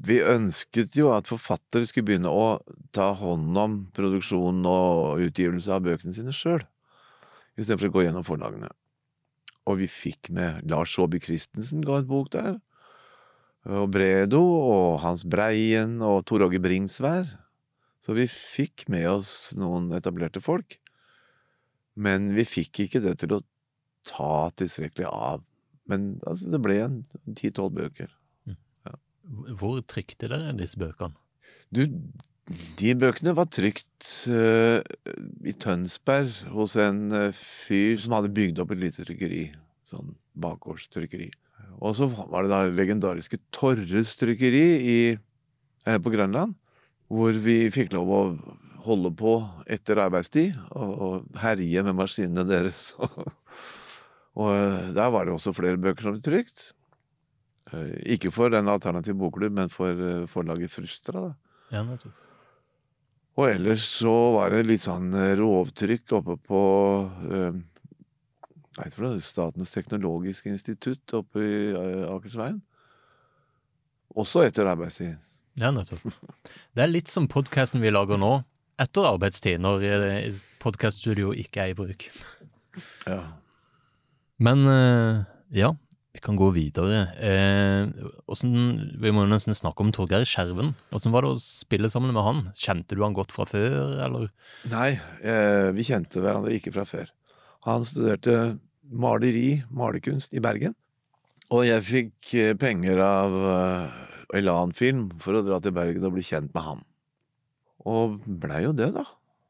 [0.09, 2.59] vi ønsket jo at forfattere skulle begynne å
[2.97, 6.65] ta hånd om produksjonen og utgivelse av bøkene sine sjøl,
[7.59, 8.71] istedenfor å gå gjennom forlagene.
[9.69, 12.57] Og vi fikk med Lars Saabye Christensen ga et bok der.
[13.69, 17.29] Og Bredo og Hans Breien og Tor Åge Bringsvær.
[18.05, 20.79] Så vi fikk med oss noen etablerte folk.
[21.99, 23.43] Men vi fikk ikke det til å
[24.07, 25.43] ta tilstrekkelig av.
[25.91, 26.99] Men altså, det ble en
[27.39, 28.13] ti-tolv bøker.
[29.61, 31.17] Hvor trykte dere disse bøkene?
[31.75, 31.83] Du,
[32.79, 34.81] de bøkene var trykt uh,
[35.45, 39.43] i Tønsberg hos en uh, fyr som hadde bygd opp et lite trykkeri.
[39.89, 41.29] Sånn bakgårdstrykkeri.
[41.85, 44.99] Og så var det da legendariske Torres trykkeri i,
[45.85, 46.57] uh, på Grønland.
[47.09, 48.23] Hvor vi fikk lov å
[48.89, 49.35] holde på
[49.71, 52.93] etter arbeidstid og, og herje med maskinene deres.
[54.39, 56.71] og eh, der var det også flere bøker som ble trykt.
[57.73, 61.29] Eh, Ikke for en alternativ bokklubb, men for eh, forlaget Frustra.
[61.29, 61.33] da.
[61.75, 62.25] Ja, nettopp.
[63.39, 66.63] Og ellers så var det litt sånn rovtrykk oppe på
[67.31, 67.59] eh,
[68.75, 71.61] hva heter det, Statens teknologiske institutt oppe i
[72.09, 72.61] Akersveien.
[74.19, 75.28] Også etter arbeidstid.
[75.59, 76.05] Ja, nettopp.
[76.77, 78.33] Det er litt som podkasten vi lager nå,
[78.79, 82.07] etter arbeidstid, når eh, podkaststudio ikke er i bruk.
[83.09, 83.21] Ja.
[84.39, 85.25] Men eh,
[85.59, 85.73] ja,
[86.15, 87.01] vi kan gå videre.
[87.19, 87.91] Eh,
[88.31, 90.75] hvordan- vi må nesten snakke om Torgeir Skjerven.
[90.93, 92.45] Hvordan var det å spille sammen med han?
[92.55, 94.31] Kjente du han godt fra før, eller?
[94.71, 94.93] Nei,
[95.23, 97.11] eh, vi kjente hverandre ikke fra før.
[97.67, 100.77] Han studerte maleri, malerkunst, i Bergen.
[101.51, 103.35] Og jeg fikk eh, penger av
[104.33, 106.83] eh, Elan Film for å dra til Bergen og bli kjent med han.
[107.89, 109.07] Og blei jo det, da.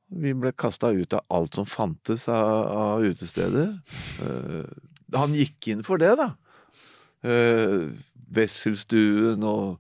[0.09, 3.75] Vi ble kasta ut av alt som fantes av, av utesteder.
[4.23, 4.64] Uh,
[5.12, 6.31] han gikk inn for det, da.
[7.25, 7.93] Uh,
[8.33, 9.77] Wesselstuen og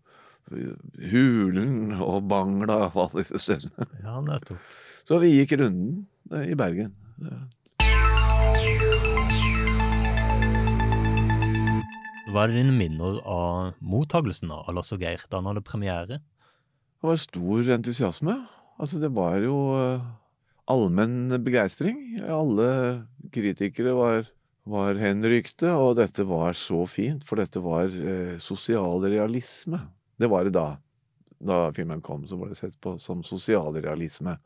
[0.48, 3.88] Hulen og Bangla og alle disse stedene.
[4.04, 4.60] Ja, nettopp.
[5.08, 6.94] Så vi gikk runden eh, i Bergen.
[12.28, 16.18] Hva er dine minner av mottagelsen av Lasse og Geir da han hadde premiere?
[16.20, 18.34] Det var stor entusiasme.
[18.76, 20.04] Altså, det var jo eh,
[20.68, 22.18] allmenn begeistring.
[22.28, 22.68] Alle
[23.32, 24.28] kritikere var,
[24.68, 29.80] var henrykte, og dette var så fint, for dette var eh, sosialrealisme.
[30.20, 30.68] Det var det da.
[31.40, 34.36] Da filmen kom, så var det sett på som sosialrealisme.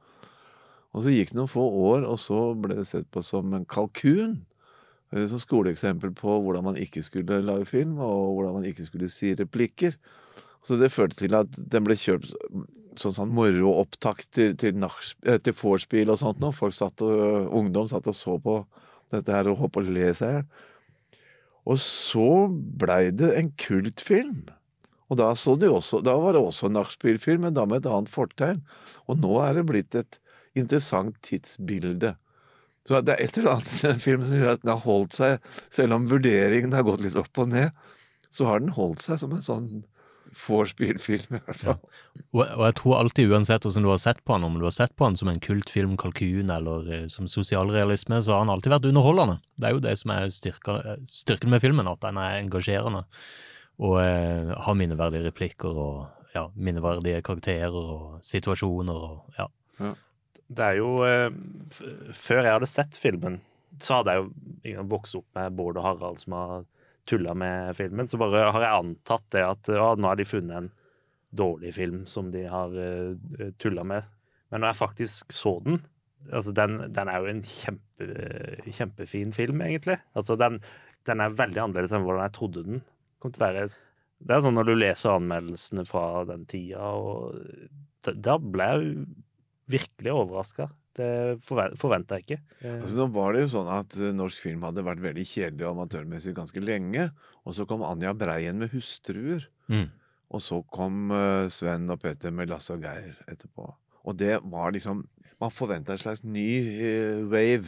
[0.94, 3.66] Og så gikk det noen få år, og så ble det sett på som en
[3.66, 4.38] kalkun.
[5.12, 9.10] Eh, Som skoleeksempel på hvordan man ikke skulle lage film, og hvordan man ikke skulle
[9.12, 9.96] si replikker.
[10.62, 12.28] Så det førte til at den ble kjørt
[13.00, 16.54] sånn sånn moroopptak til, til, eh, til vorspiel og sånt noe.
[16.56, 18.60] Folk satt og, ungdom satt og så på
[19.12, 20.68] dette her og holdt på å le seg i hjel.
[21.72, 24.48] Og så blei det en kultfilm.
[25.12, 25.28] Og da,
[25.60, 28.62] det også, da var det også en nachspielfilm, men da med et annet fortegn.
[29.06, 30.18] Og nå er det blitt et
[30.58, 32.14] interessant tidsbilde.
[32.88, 35.16] Så det er et eller annet i den filmen som gjør at den har holdt
[35.18, 37.70] seg, selv om vurderingen har gått litt opp og ned,
[38.32, 39.68] så har den holdt seg som en sånn
[40.32, 41.78] vorspiel-film, i hvert fall.
[42.32, 44.74] Og, og jeg tror alltid, uansett hvordan du har sett på han, om du har
[44.74, 48.72] sett på han som en kultfilm, kalkun eller eh, som sosialrealisme, så har han alltid
[48.72, 49.38] vært underholdende.
[49.60, 53.04] Det er jo det som er styrka, styrken med filmen, at den er engasjerende.
[53.82, 59.50] Og eh, har minneverdige replikker og ja, minneverdige karakterer og situasjoner og ja.
[60.52, 61.30] Det er jo eh,
[62.16, 63.40] Før jeg hadde sett filmen,
[63.80, 66.66] så hadde jeg jo vokst opp med Bård og Harald som har
[67.08, 68.06] tulla med filmen.
[68.06, 70.68] Så bare har jeg antatt det at ja, nå har de funnet en
[71.32, 74.04] dårlig film som de har uh, tulla med.
[74.52, 75.80] Men når jeg faktisk så den
[76.30, 78.08] altså den, den er jo en kjempe,
[78.68, 79.98] kjempefin film, egentlig.
[80.18, 80.60] Altså den,
[81.08, 82.84] den er veldig annerledes enn hvordan jeg trodde den
[83.22, 83.66] kom til å være.
[84.22, 88.94] Det er sånn når du leser anmeldelsene fra den tida, og da ble jeg
[89.72, 90.68] virkelig overraska.
[90.92, 91.08] Det
[91.48, 92.40] forventa jeg ikke.
[92.60, 95.64] Eh, Altså, nå var det jo sånn at eh, norsk film hadde vært veldig kjedelig
[95.66, 97.06] og amatørmessig ganske lenge.
[97.48, 99.46] Og så kom Anja Breien med 'Hustruer'.
[99.72, 99.88] Mm.
[100.32, 103.70] Og så kom eh, Sven og Peter med 'Lasse og Geir' etterpå.
[104.04, 105.04] Og det var liksom
[105.42, 107.66] Man forventa en slags ny wave.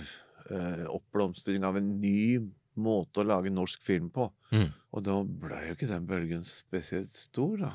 [0.50, 2.38] eh, oppblomstring av en ny
[2.80, 4.28] måte å lage norsk film på.
[4.54, 4.68] Mm.
[4.94, 7.72] Og da ble jo ikke den bølgen spesielt stor, da.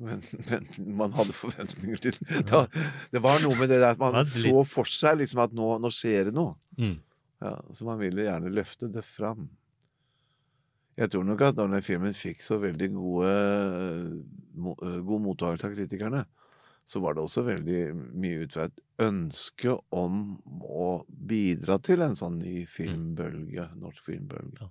[0.00, 0.68] Men, men
[0.98, 2.18] man hadde forventninger til
[2.48, 2.64] da,
[3.12, 5.92] Det var noe med det der at man så for seg liksom at nå, nå
[5.92, 6.56] skjer det noe.
[6.80, 6.98] Mm.
[7.44, 9.48] Ja, så man ville gjerne løfte det fram.
[10.96, 13.32] Jeg tror nok at denne den filmen fikk så veldig gode,
[14.56, 16.22] eh, god mottakelse av kritikerne,
[16.86, 17.80] så var det også veldig
[18.14, 20.90] mye ut fra et ønske om å
[21.26, 24.68] bidra til en sånn ny filmbølge, norsk filmbølge.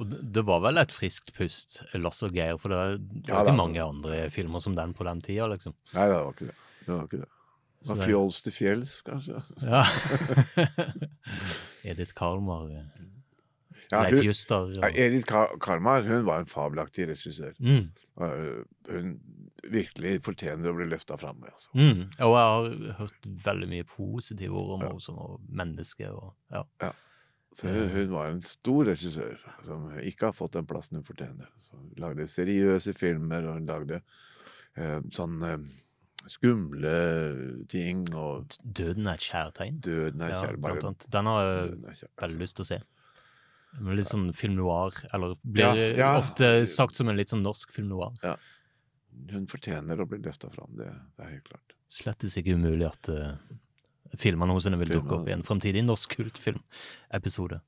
[0.00, 3.36] Og det- var vel et friskt pust, Lasse og Geir, for det var, det Ja,
[3.42, 5.74] var ikke mange andre filmer som den på den tida, liksom.
[5.94, 6.54] Nei, det var ikke det.
[6.86, 7.28] Det var ikke det.
[7.84, 9.42] Var Fjols til fjells, kanskje.
[9.66, 9.82] Ja.
[11.84, 12.70] Edith Karlmar,
[13.92, 17.52] Ja, Leif hun, Juster og Edith Ka- Karmar hun var en fabelaktig regissør.
[17.60, 17.90] mm.
[18.88, 19.10] Hun
[19.70, 21.42] virkelig fortjener å bli løfta fram.
[21.46, 21.70] Altså.
[21.78, 22.00] Mm.
[22.18, 26.08] Og jeg har hørt veldig mye positive ord om henne som menneske.
[26.10, 26.90] Og, ja.
[27.54, 31.46] Så hun, hun var en stor regissør som ikke har fått den plassen hun fortjener.
[31.60, 34.00] Så hun lagde seriøse filmer, og hun lagde
[34.76, 35.58] eh, sånn eh,
[36.30, 39.80] skumle ting, og Døden er et kjærtegn.
[39.84, 41.06] døden er Ja, blant annet.
[41.12, 41.68] Den har jeg
[42.00, 42.08] kjær.
[42.22, 42.38] veldig Altså.
[42.42, 42.80] lyst til å se.
[43.96, 46.10] Litt sånn film noir, eller blir Ja, ja.
[46.20, 48.12] ofte sagt som en litt sånn norsk film noir.
[49.32, 51.74] Hun fortjener å bli løfta fram, det, det er helt klart.
[51.92, 53.34] Slettes ikke umulig at uh,
[54.18, 57.60] filmene hos henne vil dukke opp i en framtidig norsk kultfilmepisode.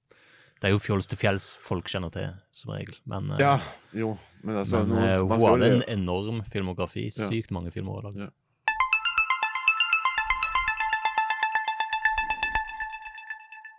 [0.61, 2.97] Det er jo Fjols til fjells folk kjenner til, som regel.
[3.11, 3.59] Men, uh, Ja,
[3.97, 7.11] jo, men altså men uh, eh, hun hadde en enorm filmografi.
[7.11, 7.29] Ja.
[7.29, 8.25] Sykt mange filmer hun har lagd.
[8.27, 8.33] Ja.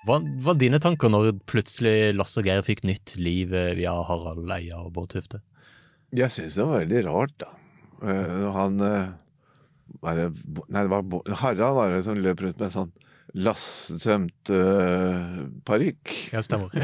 [0.06, 4.51] Hva var dine tanker når plutselig Lasse og Geir fikk nytt liv eh, via Harald
[4.54, 5.41] Eia og Bård Tufte?
[6.13, 7.47] Jeg syns det var veldig rart, da.
[8.05, 9.07] Eh, når han var
[10.03, 10.27] bare,
[10.69, 11.03] Nei, det var
[11.41, 12.91] Harald var det som løp rundt med en sånn
[13.35, 16.11] lassetømt uh, parykk.
[16.31, 16.69] Ja, stemmer.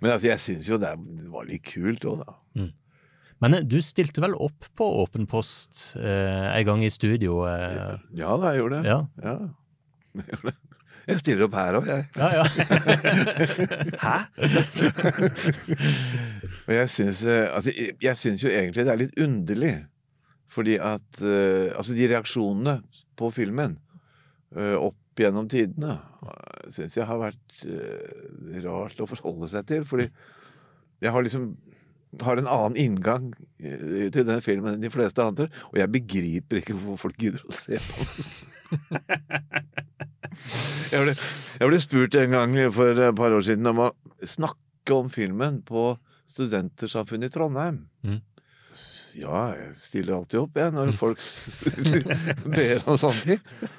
[0.00, 0.92] Men altså, jeg syns jo det
[1.32, 2.34] var litt kult òg, da.
[3.42, 7.40] Men eh, du stilte vel opp på Åpen post eh, en gang i studio?
[7.50, 8.92] Eh, Ja da, jeg gjorde det.
[8.92, 9.00] ja.
[9.24, 9.36] Ja.
[10.18, 10.56] Jeg gjorde det.
[11.08, 12.04] Jeg stiller opp her òg, jeg.
[12.20, 12.44] Ja, ja.
[14.04, 14.16] Hæ?
[16.66, 19.74] Og jeg syns, eh, altså, jo egentlig det er litt underlig.
[20.52, 22.78] Fordi at uh, Altså, de reaksjonene
[23.18, 23.78] på filmen
[24.56, 29.88] uh, opp gjennom tidene uh, syns jeg har vært uh, rart å forholde seg til.
[29.88, 30.08] Fordi
[31.04, 31.50] jeg har liksom
[32.24, 33.26] har en annen inngang
[33.60, 37.52] til den filmen enn de fleste andre, og jeg begriper ikke hvorfor folk gidder å
[37.52, 38.30] se på den.
[40.92, 41.14] jeg, ble,
[41.58, 45.60] jeg ble spurt en gang for et par år siden om å snakke om filmen
[45.66, 45.90] på
[46.32, 47.82] Studentersamfunnet i Trondheim.
[48.06, 48.20] Mm.
[49.18, 51.22] Ja, jeg stiller alltid opp, jeg, når folk
[52.56, 53.70] ber om sånne ting.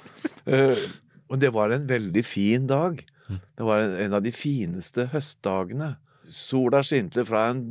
[0.44, 0.82] Uh,
[1.30, 3.00] og det var en veldig fin dag.
[3.30, 3.38] Mm.
[3.56, 5.94] Det var en, en av de fineste høstdagene.
[6.30, 7.62] Sola skinte fra en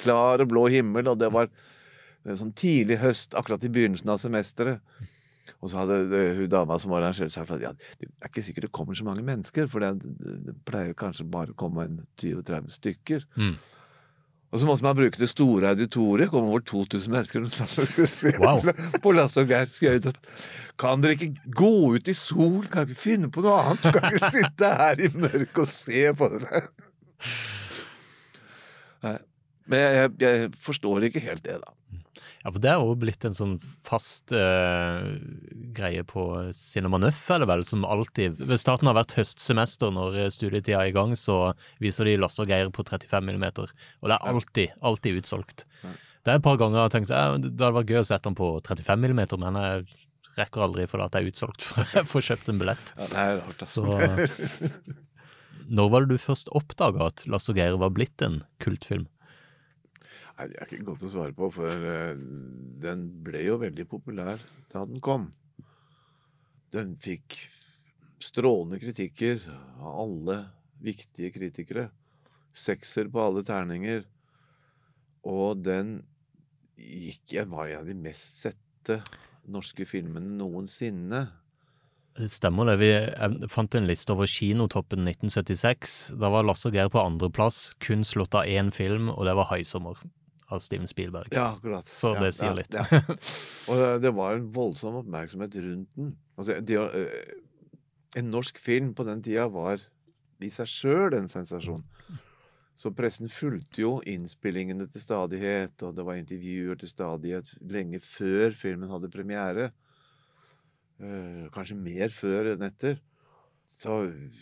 [0.00, 1.52] klar og blå himmel, og det var
[2.26, 4.82] en sånn tidlig høst akkurat i begynnelsen av semesteret.
[5.64, 8.44] Og så hadde det, hun dama som var arrangør sagt at ja, det er ikke
[8.44, 9.94] sikkert det kommer så mange mennesker, for det,
[10.46, 13.24] det pleier kanskje bare å komme en 20-30 stykker.
[13.40, 13.56] Mm.
[14.54, 16.30] Og så måtte man bruke det store auditoriet.
[16.30, 18.62] Kom over 2000 mennesker og satt og skulle se Wow.
[19.02, 19.68] på Lasse og Geir.
[19.98, 20.06] Ut
[20.80, 22.68] Kan dere ikke gå ut i sol?
[22.72, 23.88] Kan ikke finne på noe annet?
[23.90, 26.62] Skal ikke sitte her i mørket og se på det?
[29.66, 31.75] Men jeg, jeg forstår ikke helt det, da.
[32.46, 33.56] Ja, for det er jo blitt en sånn
[33.88, 35.02] fast uh,
[35.74, 40.28] greie på Cinema Nøff, eller vel, som alltid Ved starten av hvert høstsemester når eh,
[40.30, 44.14] studietida er i gang, så viser de Lasse og Geir på 35 mm, og det
[44.14, 45.66] er alltid, alltid utsolgt.
[45.82, 48.30] Det er et par ganger jeg har tenkt ja, det hadde vært gøy å sette
[48.30, 49.82] den på 35 mm, men jeg
[50.38, 52.94] rekker aldri fordi at det er utsolgt før jeg får kjøpt en billett.
[52.94, 53.90] Ja, det er hardt, altså.
[53.90, 55.02] Så
[55.80, 59.08] Når var det du først oppdaga at Lasse og Geir var blitt en kultfilm?
[60.36, 62.16] Nei, Det er ikke godt å svare på, for eh,
[62.82, 65.30] den ble jo veldig populær da den kom.
[66.74, 67.38] den fikk
[68.20, 69.40] strålende kritikker
[69.80, 70.36] av alle
[70.84, 71.86] viktige kritikere.
[72.56, 74.04] Sekser på alle terninger.
[75.26, 76.02] Og den
[76.76, 79.00] gikk Jeg var en av de mest sette
[79.48, 81.22] norske filmene noensinne.
[82.16, 82.76] Det stemmer det.
[82.80, 85.96] Vi jeg fant en liste over kinotoppen 1976.
[86.20, 90.04] Da var Lasse Geir på andreplass, kun slått av én film, og det var 'Haisommer'
[90.48, 91.32] av Steven Spielberg.
[91.34, 91.84] Ja, akkurat.
[91.88, 92.74] Så Ja, det sier ja, litt.
[92.74, 92.86] ja.
[93.68, 96.12] Og det- det var en voldsom oppmerksomhet rundt den.
[96.38, 97.42] Altså, de, øh,
[98.16, 99.82] en norsk film på den tida var
[100.40, 101.82] i seg sjøl en sensasjon.
[102.76, 108.52] Så pressen fulgte jo innspillingene til stadighet, og det var intervjuer til stadighet lenge før
[108.52, 109.70] filmen hadde premiere.
[111.00, 113.00] Eh, kanskje mer før enn etter.
[113.66, 113.96] Så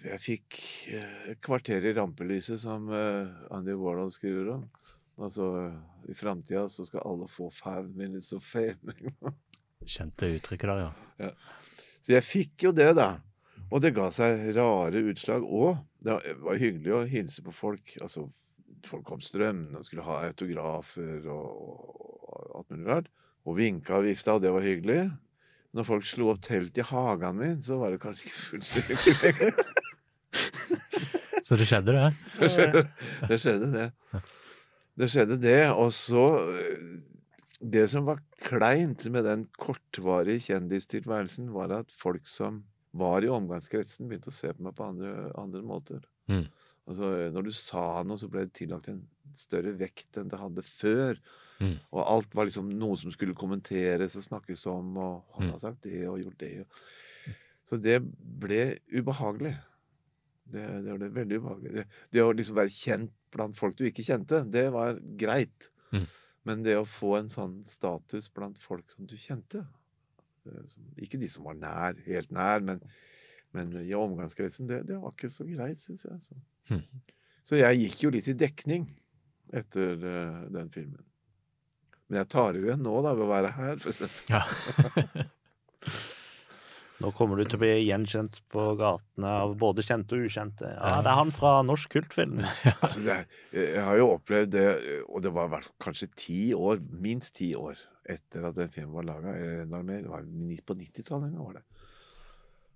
[0.04, 0.58] jeg fikk
[0.92, 4.66] eh, et kvarter i rampelyset, som eh, Andy Warhol skriver om.
[5.20, 5.48] Altså,
[6.10, 8.94] i framtida så skal alle få five minutes of fame.
[9.94, 10.88] Kjente uttrykket der,
[11.20, 11.30] ja.
[12.04, 13.14] Så jeg fikk jo det, da.
[13.70, 15.78] Og det ga seg rare utslag òg.
[16.04, 17.94] Det var hyggelig å hilse på folk.
[18.04, 18.26] Altså,
[18.84, 21.46] folk kom strømmende og skulle ha autografer og,
[22.28, 23.12] og alt mulig rart.
[23.44, 25.02] Og vinka og vifta, og det var hyggelig.
[25.74, 28.84] Når folk slo opp telt i hagen min, så var det kanskje ikke fullt så
[28.88, 29.58] hyggelig lenger.
[31.44, 32.06] Så det skjedde, det.
[32.38, 32.80] Det skjedde,
[33.28, 34.20] det skjedde, det.
[34.98, 35.60] Det skjedde, det.
[35.74, 37.00] Og så eh,
[37.64, 42.62] Det som var kleint med den kortvarige kjendistilværelsen, var at folk som
[42.94, 46.04] var i omgangskretsen, begynte å se på meg på andre, andre måter.
[46.30, 46.44] Mm.
[46.86, 49.00] Altså, når du sa noe, så ble det tillagt en
[49.34, 51.18] større vekt enn det hadde før.
[51.58, 51.78] Mm.
[51.96, 55.52] Og alt var liksom noe som skulle kommenteres og snakkes om, og han Mm.
[55.54, 56.66] har sagt det og gjort det.
[57.64, 58.02] Så det
[58.44, 59.56] ble ubehagelig.
[60.52, 61.72] Det, det det veldig ubehagelig.
[61.78, 65.70] Det, det å liksom være kjent blant folk du ikke kjente, det var greit.
[65.94, 66.04] Mm.
[66.44, 69.64] Men det å få en sånn status blant folk som du kjente
[70.44, 72.82] som, Ikke de som var nær, helt nær, men,
[73.56, 76.20] men i omgangskretsen, det, det var ikke så greit, syns jeg.
[76.26, 76.36] Så.
[76.68, 76.82] Mm.
[77.44, 78.86] så jeg gikk jo litt i dekning
[79.54, 81.04] etter eh, den filmen.
[82.08, 83.80] Men jeg tar jo igjen nå, da, ved å være her.
[83.80, 84.34] For eksempel.
[84.34, 85.30] Ja.
[87.04, 90.70] Nå kommer du til å bli gjenkjent på gatene av både kjente og ukjente.
[90.72, 92.38] Ja, det er han fra norsk kultfilm.
[92.84, 94.68] Altså, det er, jeg har jo opplevd det,
[95.04, 97.76] og det var kanskje ti år, minst ti år
[98.08, 100.00] etter at den filmen var laga, enda mer.
[100.04, 100.24] Det var
[100.64, 101.90] på 90-tallet en gang, var det.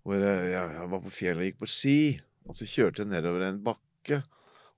[0.04, 1.98] Hvor jeg, jeg, jeg var på fjellet og gikk på ski,
[2.48, 4.20] og så kjørte jeg nedover en bakke.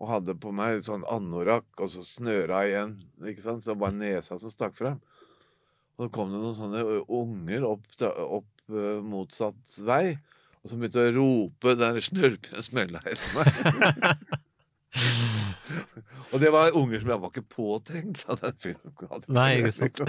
[0.01, 2.95] Og hadde på meg sånn anorakk, og så snøra igjen.
[3.27, 3.67] ikke sant?
[3.67, 5.03] Så bare nesa som stakk frem.
[5.99, 6.85] Og så kom det noen sånne
[7.19, 8.49] unger opp, opp
[9.07, 10.19] motsatt vei,
[10.61, 14.39] og så begynte å rope der en smella etter meg.
[16.31, 18.95] Og det var unger som jeg var ikke påtenkt av den filmen.
[19.39, 20.01] Nei, ikke sant.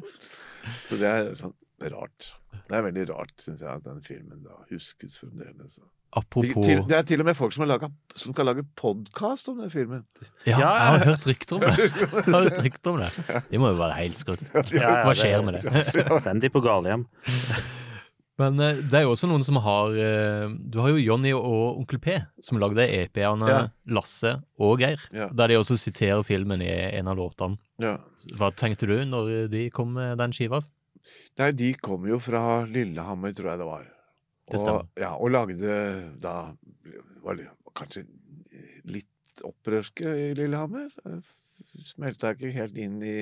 [0.88, 1.56] Så det er sånn
[1.92, 2.34] rart.
[2.68, 5.78] Det er veldig rart, syns jeg, at den filmen da huskes fremdeles.
[5.80, 8.64] Det, Apropos til, det er til og med folk som, har laget, som kan lage
[8.78, 10.00] podkast om den filmen.
[10.42, 11.76] Ja, Ja, jeg har hørt rykter om det.
[11.84, 13.10] Jeg har hørt rykter om det.
[13.52, 14.24] De må jo være helt
[14.74, 15.84] ja, Hva skjer med det?
[16.24, 17.06] Send de på galehjem.
[18.40, 21.78] Men eh, det er jo også noen som har eh, Du har jo Jonny og
[21.82, 23.60] Onkel P, som lagde EP-ene Ja.
[23.94, 25.02] Lasse og Geir.
[25.14, 25.28] Ja.
[25.30, 27.60] Der de også siterer filmen i en av låtene.
[27.82, 27.98] Ja.
[28.40, 30.62] Hva tenkte du når de kom med den skiva?
[31.40, 33.86] Nei, de kom jo fra Lillehammer, tror jeg det var.
[34.50, 34.86] Det stemmer.
[34.86, 35.82] Og, ja, og lagde
[36.22, 36.34] da
[37.24, 38.06] var det kanskje
[38.90, 40.90] litt opprørske i Lillehammer.
[41.86, 43.20] Smelta ikke helt inn i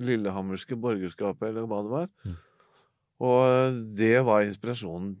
[0.00, 2.08] lillehammerske borgerskapet, eller hva det var.
[2.24, 2.38] Mm.
[3.26, 5.14] Og det var inspirasjonen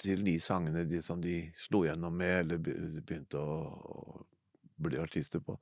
[0.00, 4.24] til de sangene de, som de slo gjennom med, eller begynte å, å
[4.82, 5.56] bli artister på.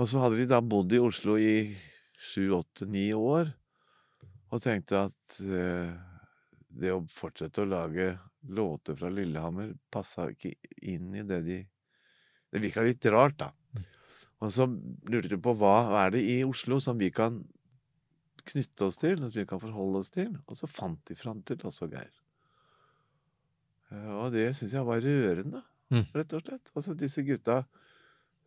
[0.00, 1.74] Og så hadde de da bodd i Oslo i
[2.20, 3.50] sju, åtte, ni år,
[4.50, 5.92] og tenkte at eh,
[6.70, 8.12] det å fortsette å lage
[8.48, 11.58] låter fra Lillehammer passa ikke inn i det de
[12.50, 13.52] Det virka litt rart, da.
[14.42, 14.64] Og så
[15.06, 17.36] lurte de på hva er det i Oslo som vi kan
[18.48, 20.32] knytte oss til, som vi kan forholde oss til.
[20.48, 22.10] Og så fant de fram til også og Geir.
[23.92, 26.06] Eh, Og det syns jeg var rørende, Mm.
[26.14, 26.70] rett og slett.
[26.74, 27.64] Altså disse gutta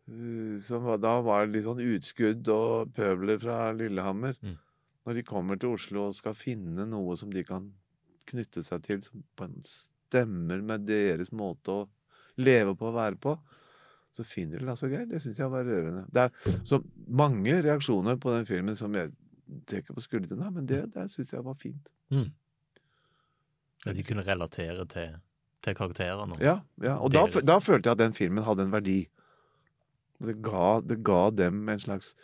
[0.08, 4.36] eh, som da var litt sånn utskudd og pøbler fra Lillehammer.
[4.42, 4.58] Mm.
[5.06, 7.72] Når de kommer til Oslo og skal finne noe som de kan
[8.30, 11.84] knytte seg til, som på en stemmer med deres måte å
[12.40, 13.34] leve på og være på,
[14.14, 15.02] så finner de det så gøy.
[15.10, 16.04] Det syns jeg var rørende.
[16.14, 16.78] Det er så
[17.10, 19.10] mange reaksjoner på den filmen som jeg
[19.68, 21.90] trekker på skuldrene men det, det syns jeg var fint.
[23.84, 25.18] At de kunne relatere til,
[25.66, 26.38] til karakterene.
[26.42, 26.96] Ja, ja.
[27.02, 29.02] Og da, da følte jeg at den filmen hadde en verdi.
[30.24, 32.14] Det ga, det ga dem en slags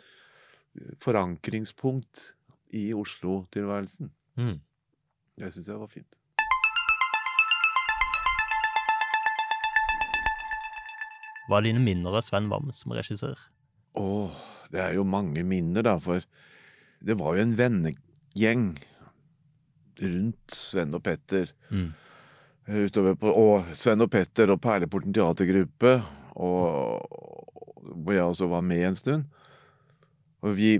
[0.79, 2.31] eh, forankringspunkt
[2.73, 4.09] i Oslo-tilværelsen.
[4.39, 4.57] Mm.
[5.41, 6.17] Det syns jeg var fint.
[11.49, 13.41] Hva er dine minner av Sven Wam som regissør?
[13.97, 14.37] Åh,
[14.71, 15.95] det er jo mange minner, da.
[15.99, 16.21] For
[17.01, 18.69] det var jo en vennegjeng
[20.01, 21.49] rundt Sven og Petter.
[21.73, 21.89] Mm.
[22.69, 25.97] Utover på, og Sven og Petter og Perleporten teatergruppe,
[26.37, 27.01] og,
[27.97, 29.25] hvor jeg også var med en stund.
[30.45, 30.75] Og vi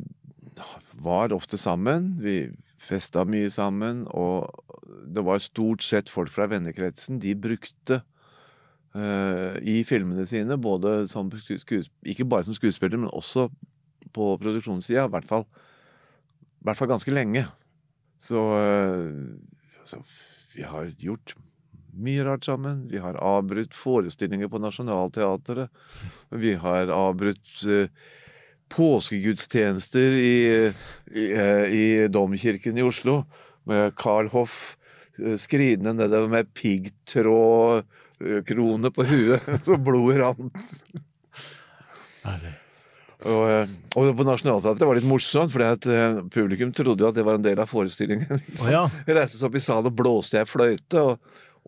[1.01, 2.13] var ofte sammen.
[2.21, 2.43] Vi
[2.81, 4.49] festa mye sammen, og
[5.11, 8.01] det var stort sett folk fra vennekretsen de brukte
[8.95, 13.47] uh, i filmene sine, både ikke bare som skuespiller, men også
[14.11, 15.45] på produksjonssida, i hvert fall,
[16.65, 17.45] hvert fall ganske lenge.
[18.21, 20.01] Så, uh, så
[20.55, 21.35] vi har gjort
[21.91, 22.85] mye rart sammen.
[22.91, 25.71] Vi har avbrutt forestillinger på Nationaltheatret.
[26.29, 27.91] Vi har avbrutt eh,
[28.71, 30.71] påskegudstjenester i,
[31.11, 33.25] i, eh, i Domkirken i Oslo
[33.69, 34.77] med Carl Hoff
[35.19, 40.59] eh, skridende nedover med piggtrådkrone på huet så blodet rant.
[43.21, 43.67] Og, eh,
[43.99, 45.61] og på Nationaltheatret var det litt morsomt, for
[46.33, 48.33] publikum trodde jo at det var en del av forestillingen.
[48.61, 48.83] Oh, ja.
[49.07, 50.97] Reiste seg opp i salen og blåste jeg fløyte.
[51.03, 51.11] Og,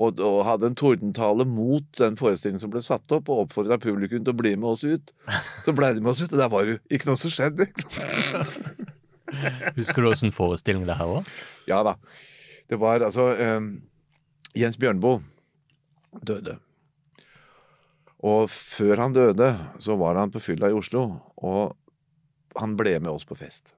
[0.02, 4.24] og, og hadde en tordentale mot den forestillingen som ble satt opp, og oppfordra publikum
[4.24, 5.14] til å bli med oss ut.
[5.66, 7.70] Så ble de med oss ut, og der var jo ikke noe som skjedde.
[9.78, 11.30] Husker du åssen forestilling det her var?
[11.70, 11.96] Ja da.
[12.70, 13.70] Det var altså eh,
[14.58, 15.22] Jens Bjørnboe
[16.26, 16.58] døde.
[18.24, 19.50] Og før han døde,
[19.84, 21.10] så var han på fylla i Oslo,
[21.44, 21.76] og
[22.60, 23.74] han ble med oss på fest.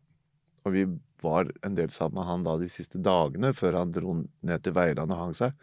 [0.65, 0.85] Og vi
[1.23, 4.75] var en del sammen med han da de siste dagene, før han dro ned til
[4.75, 5.55] Veiland og hang seg.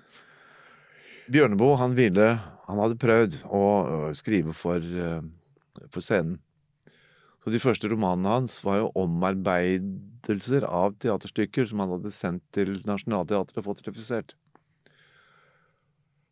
[1.32, 2.28] Bjørneboe, han ville
[2.68, 3.64] Han hadde prøvd å
[4.16, 4.84] skrive for,
[5.90, 6.38] for scenen.
[7.42, 12.76] Så de første romanene hans var jo omarbeidelser av teaterstykker som han hadde sendt til
[12.86, 14.36] Nationaltheatret og fått refusert.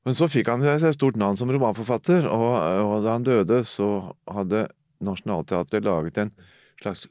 [0.06, 2.54] Men så fikk han seg stort navn som romanforfatter, og,
[2.86, 4.68] og da han døde, så hadde
[5.04, 6.32] Nationaltheatret laget en
[6.80, 7.04] slags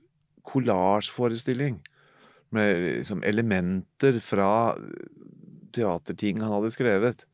[0.48, 1.78] kollasjforestilling
[2.56, 4.50] med liksom elementer fra
[5.76, 7.28] teaterting han hadde skrevet.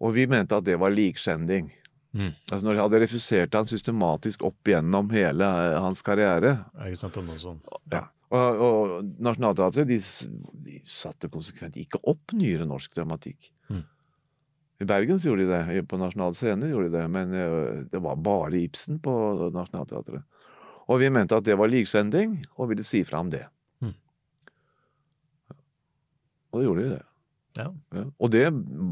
[0.00, 1.68] Og vi mente at det var likskjending.
[2.16, 2.32] Mm.
[2.50, 6.56] Altså Når de hadde refusert han systematisk opp gjennom hele eh, hans karriere.
[6.86, 7.70] Ikke sant, sånt.
[7.92, 8.08] Ja.
[8.30, 9.98] Og, og Nationaltheatret de,
[10.64, 13.50] de satte konsekvent ikke opp nyere norsk dramatikk.
[13.70, 13.82] Mm.
[14.80, 18.02] I Bergen så gjorde de det, på Nasjonal Scene gjorde de det, men eh, det
[18.02, 19.12] var bare Ibsen på
[19.52, 20.24] Nationaltheatret.
[20.90, 23.44] Og vi mente at det var liksending, og ville si fra om det.
[23.84, 23.94] Mm.
[26.50, 27.04] Og det gjorde de det.
[27.58, 27.68] Ja.
[27.96, 28.04] Ja.
[28.20, 28.44] Og det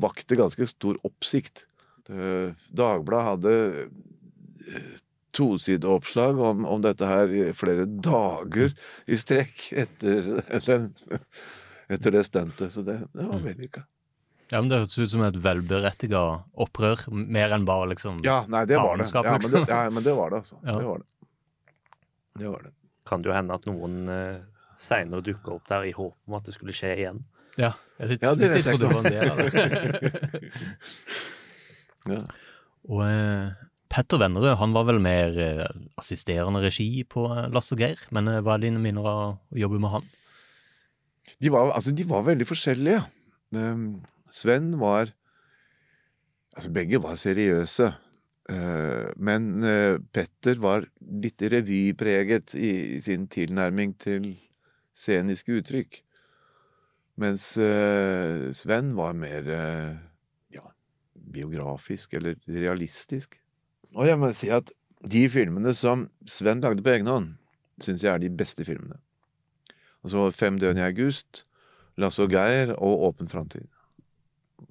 [0.03, 1.67] vakte ganske stor oppsikt.
[2.09, 3.53] Det- Dagbladet hadde
[3.85, 4.97] eh,
[5.39, 8.73] tosideoppslag om, om dette her i flere dager
[9.07, 10.33] i strekk etter,
[10.67, 10.89] den,
[11.93, 12.73] etter det stuntet.
[12.75, 13.45] Så det, det var Mm.
[13.47, 13.85] vellykka.
[14.51, 16.23] ja, men det hørtes ut som et velberettiga
[16.57, 19.07] opprør, mer enn bare liksom Ja, nei, det var det.
[19.13, 19.69] Ja, men det, liksom.
[19.69, 20.57] ja, men det var det, altså.
[20.65, 20.79] Ja.
[20.79, 21.07] Det var det.
[22.39, 22.73] Det var det.
[23.09, 24.41] Kan det jo hende at noen uh,
[24.79, 27.23] seinere dukker opp der i håp om at det skulle skje igjen.
[27.59, 30.45] Ja, jeg, Ja, det vet jeg ikke.
[32.09, 32.23] Ja.
[32.89, 33.51] Og eh,
[33.93, 35.67] Petter Vennerød han var vel mer eh,
[36.01, 39.61] assisterende regi på eh, Lasse og Geir, men eh, hva er dine minner av å
[39.61, 40.07] jobbe med han?
[41.37, 43.03] De var, altså, de var veldig forskjellige.
[43.53, 44.01] Um,
[44.33, 45.13] Sven var
[46.57, 47.93] Altså, begge var seriøse.
[48.51, 54.33] Uh, men uh, Petter var litt revypreget i, i sin tilnærming til
[54.97, 56.01] sceniske uttrykk.
[57.19, 59.97] Mens uh, Sven var mer uh,
[60.55, 60.65] ja,
[61.35, 63.41] biografisk eller realistisk.
[63.97, 64.71] Og jeg må si at
[65.09, 67.33] de filmene som Sven lagde på egen hånd,
[67.83, 68.99] syns jeg er de beste filmene.
[70.07, 71.45] Altså Fem døgn i august,
[71.99, 73.67] Lasse og Geir og Åpen framtid.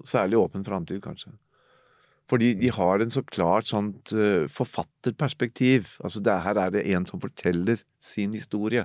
[0.04, 1.34] Særlig Åpen framtid, kanskje.
[2.28, 5.94] Fordi de har en så klart sånt eh, forfatterperspektiv.
[6.04, 8.84] Altså det, Her er det en som forteller sin historie.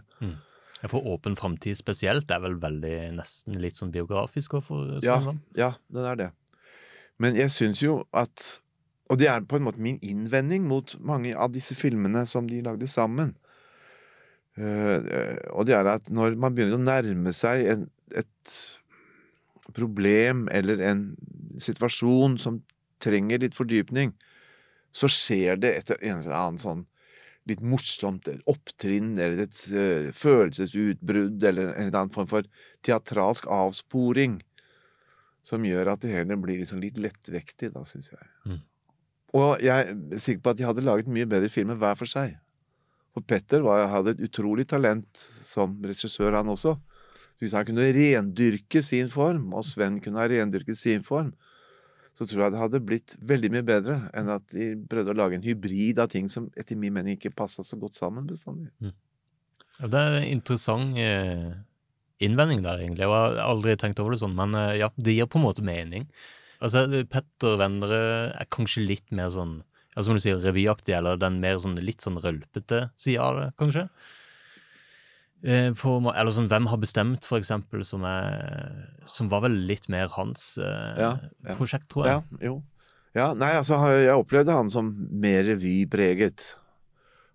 [0.84, 5.16] Ja, For Åpen framtid spesielt er vel veldig nesten litt sånn biografisk overfor Ja,
[5.56, 6.30] ja, den er det.
[7.24, 8.60] Men jeg syns jo at
[9.12, 12.62] Og det er på en måte min innvending mot mange av disse filmene som de
[12.66, 13.34] lagde sammen.
[14.58, 15.02] Uh,
[15.52, 17.84] og det er at når man begynner å nærme seg en,
[18.16, 18.54] et
[19.76, 21.04] problem eller en
[21.62, 22.62] situasjon som
[23.04, 24.14] trenger litt fordypning,
[24.96, 26.86] så skjer det etter en eller annen sånn
[27.50, 32.48] litt morsomt et opptrinn eller et uh, følelsesutbrudd eller en eller annen form for
[32.86, 34.40] teatralsk avsporing
[35.44, 38.30] som gjør at det hele blir liksom litt lettvektig, da, syns jeg.
[38.48, 38.62] Mm.
[39.34, 42.38] Og jeg er sikker på at de hadde laget mye bedre filmer hver for seg.
[43.14, 46.78] For Petter var, hadde et utrolig talent som regissør, han også.
[47.42, 51.34] Hvis han kunne rendyrke sin form, og Sven kunne ha rendyrket sin form,
[52.14, 55.40] så tror jeg det hadde blitt veldig mye bedre enn at de prøvde å lage
[55.40, 58.70] en hybrid av ting som etter min mening ikke passa så godt sammen bestandig.
[59.80, 61.50] Ja, det er en interessant eh,
[62.22, 63.08] innvending der, egentlig.
[63.08, 65.66] Jeg har aldri tenkt over det sånn, men eh, ja, det gir på en måte
[65.66, 66.06] mening.
[66.64, 69.58] Altså, Petter Vendre er kanskje litt mer sånn,
[69.96, 73.50] ja, som du sier, revyaktig, eller den mer sånn litt sånn rølpete sida av det,
[73.60, 73.88] kanskje?
[75.44, 79.90] Eh, på, eller sånn Hvem har bestemt, for eksempel, som, er, som var vel litt
[79.92, 81.10] mer hans eh, Ja,
[81.44, 81.58] ja.
[81.58, 82.22] prosjekt, tror jeg.
[82.22, 82.60] Ja, jo.
[83.14, 86.54] Ja, nei, altså, jeg opplevde han som mer revypreget.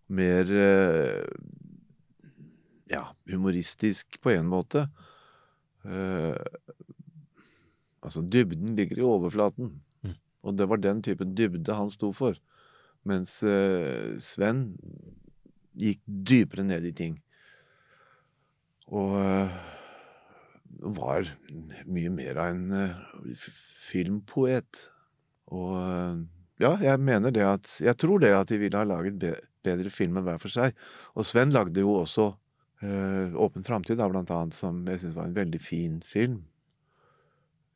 [0.09, 1.28] Mer eh,
[2.90, 4.88] ja, humoristisk på en måte.
[5.84, 6.34] Eh,
[8.00, 9.76] altså, dybden ligger i overflaten.
[10.02, 10.16] Mm.
[10.48, 12.40] Og det var den typen dybde han sto for.
[13.06, 14.70] Mens eh, Sven
[15.78, 17.20] gikk dypere ned i ting.
[18.95, 19.59] Og eh,
[20.99, 21.28] var
[21.89, 23.47] mye mer av en eh,
[23.89, 24.84] filmpoet.
[25.53, 26.24] Og eh,
[26.64, 29.36] ja, jeg mener det at Jeg tror det at de ville ha laget be
[29.66, 30.76] bedre filmer hver for seg.
[31.18, 35.36] Og Sven lagde jo også uh, Åpen framtid, blant annet, som jeg syns var en
[35.36, 36.45] veldig fin film.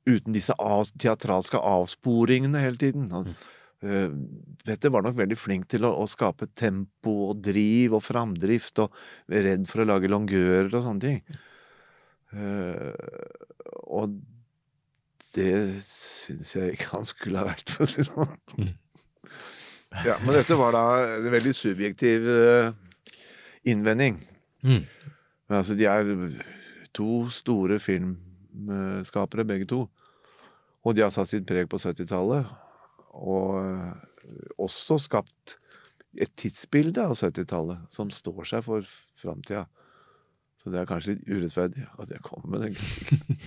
[0.09, 3.11] Uten disse av, teatralske avsporingene hele tiden.
[3.15, 3.51] Han, eh,
[3.83, 8.95] Petter var nok veldig flink til å, å skape tempo og driv og framdrift, og
[9.33, 11.41] redd for å lage longører og sånne ting.
[12.33, 12.95] Uh,
[13.93, 14.15] og
[15.35, 18.39] det syns jeg ikke han skulle ha vært, for å si det sånn.
[18.61, 18.73] Mm.
[20.07, 20.85] Ja, men dette var da
[21.19, 22.73] en veldig subjektiv eh,
[23.69, 24.17] innvending.
[24.65, 24.85] Mm.
[25.49, 26.13] Men altså, de er
[26.97, 29.85] to store filmskapere, begge to.
[30.83, 32.49] Og de har satt sitt preg på 70-tallet.
[33.13, 33.93] Og eh,
[34.63, 35.59] også skapt
[36.21, 38.89] et tidsbilde av 70-tallet som står seg for
[39.21, 39.67] framtida.
[40.61, 43.33] Så det er kanskje litt urettferdig at jeg kommer med den kritikken.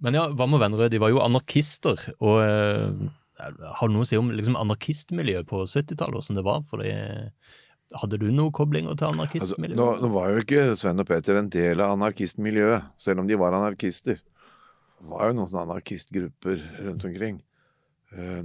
[0.00, 0.94] Men ja, hva med Vennerød?
[0.94, 2.00] De var jo anarkister.
[2.24, 3.00] Og eh,
[3.40, 6.62] har du noe å si om liksom, anarkistmiljøet på 70-tallet, åssen det var?
[6.70, 6.94] For det,
[8.00, 9.78] hadde du noen koblinger til Altså, anarkistmiljøet?
[9.80, 13.38] nå, nå var jo ikke Sven og Peter en del av anarkistmiljøet, selv om de
[13.40, 14.20] var anarkister.
[15.00, 17.40] Det var jo noen sånne anarkistgrupper rundt omkring.
[18.16, 18.42] Eh,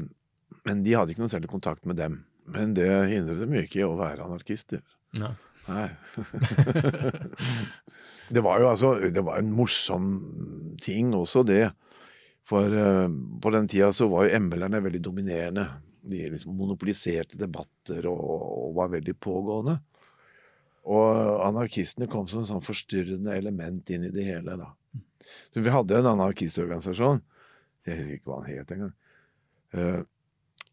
[0.66, 2.20] Men de hadde ikke noe særlig kontakt med dem.
[2.49, 4.82] Men det hindret dem ikke i å være anarkister.
[5.18, 5.34] Ja.
[5.66, 5.88] Nei.
[8.36, 10.11] det var jo altså Det var en morsom
[10.82, 11.63] ting også, det.
[12.45, 13.09] For uh,
[13.41, 15.66] på den tida så var jo ML-erne veldig dominerende.
[16.05, 19.80] De liksom monopoliserte debatter og, og var veldig pågående.
[20.86, 24.68] Og anarkistene kom som en sånn forstyrrende element inn i det hele, da.
[25.49, 27.24] Så vi hadde en anarkistorganisasjon.
[27.89, 28.93] Jeg husker ikke hva han het engang.
[29.76, 30.01] Eh,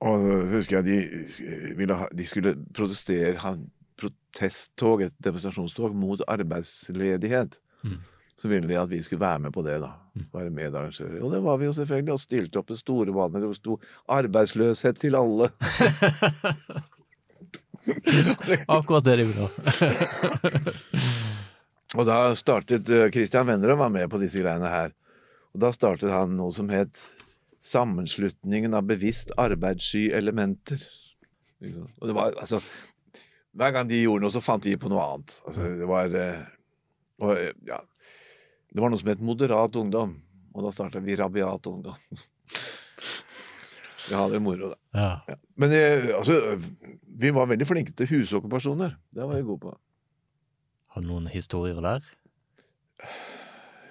[0.02, 3.54] og husker jeg de, ville ha, de skulle protestere, ha
[4.00, 7.60] protesttog, et demonstrasjonstog, mot arbeidsledighet.
[7.86, 8.00] Mm.
[8.40, 9.92] Så ville de at vi skulle være med på det, da.
[10.16, 10.24] Mm.
[10.34, 11.20] Være medarrangører.
[11.22, 13.78] Og det var vi jo selvfølgelig, og stilte opp det store hvor det sto
[14.08, 15.50] 'arbeidsløshet til alle'.
[18.68, 19.48] Akkurat det de ville.
[21.98, 24.94] Og da startet Kristian Christian Vennerød var med på disse greiene her.
[25.52, 27.02] Og da startet han noe som het
[27.62, 30.82] Sammenslutningen av bevisst arbeidssky elementer.
[31.62, 32.58] Og det var altså
[33.52, 35.34] Hver gang de gjorde noe, så fant vi på noe annet.
[35.46, 36.44] Altså, det var eh,
[37.22, 37.78] og, eh, ja,
[38.72, 40.16] Det var noe som het Moderat ungdom.
[40.52, 41.98] Og da starta vi Rabiat ungdom.
[44.08, 44.78] Vi hadde det moro, da.
[45.30, 45.36] Ja.
[45.62, 46.56] Men eh, altså,
[47.06, 48.96] vi var veldig flinke til husokkupasjoner.
[49.14, 49.74] Det var vi gode på.
[50.92, 52.08] Har du noen historier der?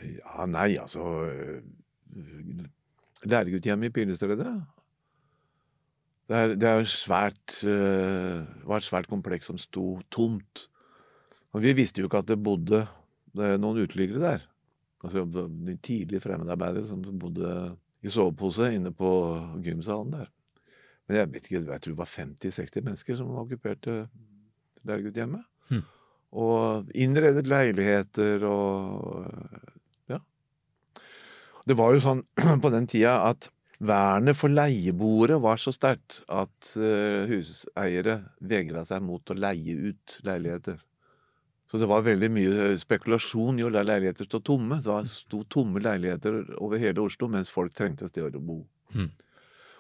[0.04, 1.06] Ja, nei, altså
[3.26, 4.52] øh, i Pilestredet.
[6.32, 10.68] Det er, det er svært, uh, var et svært kompleks som sto tomt.
[11.52, 12.86] Og vi visste jo ikke at det bodde
[13.36, 14.46] det noen uteliggere der.
[15.04, 19.10] Altså de tidlige fremmedarbeidere som bodde i sovepose inne på
[19.64, 20.30] gymsalen der.
[21.08, 24.06] Men jeg vet ikke, jeg tror det var 50-60 mennesker som okkuperte
[24.88, 25.44] Læreguttehjemmet.
[25.70, 25.84] Mm.
[26.32, 29.28] Og innredet leiligheter og.
[31.68, 32.22] Det var jo sånn
[32.64, 33.50] på den tida at
[33.82, 40.20] vernet for leieboere var så sterkt at eh, huseiere vegra seg mot å leie ut
[40.28, 40.78] leiligheter.
[41.72, 44.82] Så det var veldig mye spekulasjon i å la leiligheter stå tomme.
[44.84, 48.60] Det var- sto tomme leiligheter over hele Oslo mens folk trengte et sted å bo.
[48.94, 49.08] Mm.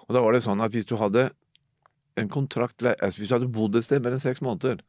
[0.08, 1.30] Og da var det sånn at hvis du hadde
[2.18, 4.80] en kontrakt, altså hvis du hadde bodd et sted mer enn seks måneder,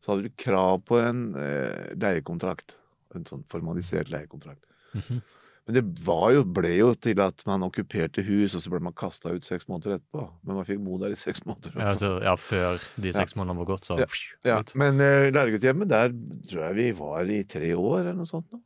[0.00, 2.78] så hadde du krav på en eh, leiekontrakt.
[3.14, 4.64] En sånn formalisert leiekontrakt.
[4.96, 5.20] Mhm.
[5.66, 8.94] Men det var jo, ble jo til at man okkuperte hus, og så ble man
[8.94, 10.22] kasta ut seks måneder etterpå.
[10.46, 11.74] Men man fikk bo der i seks måneder.
[11.74, 14.06] Ja, altså, ja, før de seks månedene var gått, så Ja,
[14.46, 14.60] ja.
[14.78, 16.14] men uh, læreguttehjemmet, der
[16.46, 18.46] tror jeg vi var i tre år, eller noe sånt.
[18.54, 18.62] Da.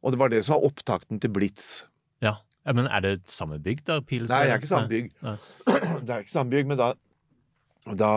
[0.00, 1.84] Og det var det som var opptakten til Blitz.
[2.24, 4.00] Ja, Ja, men er det samme bygg, der?
[4.02, 5.12] Pils, Nei, det er ikke samme bygg.
[6.06, 6.94] Det er ikke samme bygg, men da
[7.94, 8.10] da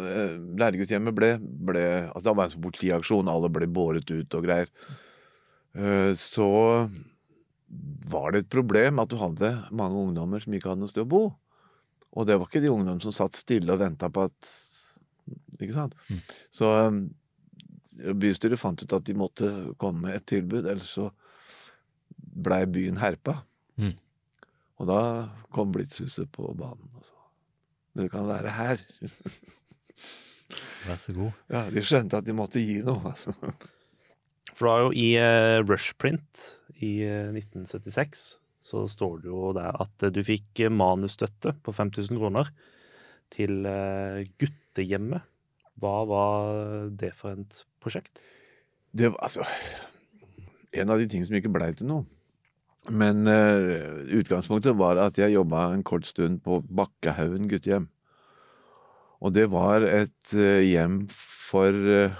[0.00, 1.34] uh, Læreguthjemmet ble,
[1.68, 4.70] ble altså Da var det en politiaksjon, alle ble båret ut og greier.
[5.76, 6.46] Uh, så
[8.10, 11.10] var det et problem at du hadde mange ungdommer som ikke hadde noe sted å
[11.10, 11.22] bo.
[12.18, 14.52] Og det var ikke de ungdommene som satt stille og venta på at
[15.60, 15.94] Ikke sant?
[16.08, 16.20] Mm.
[16.50, 21.10] Så eh, bystyret fant ut at de måtte komme med et tilbud, ellers så
[22.16, 23.42] blei byen herpa.
[23.76, 23.92] Mm.
[24.80, 25.00] Og da
[25.52, 26.88] kom Blitzhuset på banen.
[26.96, 27.14] Altså.
[27.98, 28.82] Du kan være her.
[30.86, 31.36] Vær så god.
[31.52, 33.12] Ja, De skjønte at de måtte gi noe.
[33.12, 33.36] altså.
[34.60, 36.44] For det var jo i uh, Rushprint
[36.84, 38.26] i eh, 1976
[38.60, 42.50] så står det jo der at eh, du fikk eh, manusstøtte på 5000 kroner
[43.32, 45.24] til eh, guttehjemmet.
[45.80, 48.20] Hva var det for et prosjekt?
[48.92, 49.46] Det var altså
[50.76, 52.04] En av de tingene som ikke blei til noe.
[52.94, 57.88] Men uh, utgangspunktet var at jeg jobba en kort stund på Bakkehaugen guttehjem.
[59.20, 62.14] Og det var et uh, hjem for uh,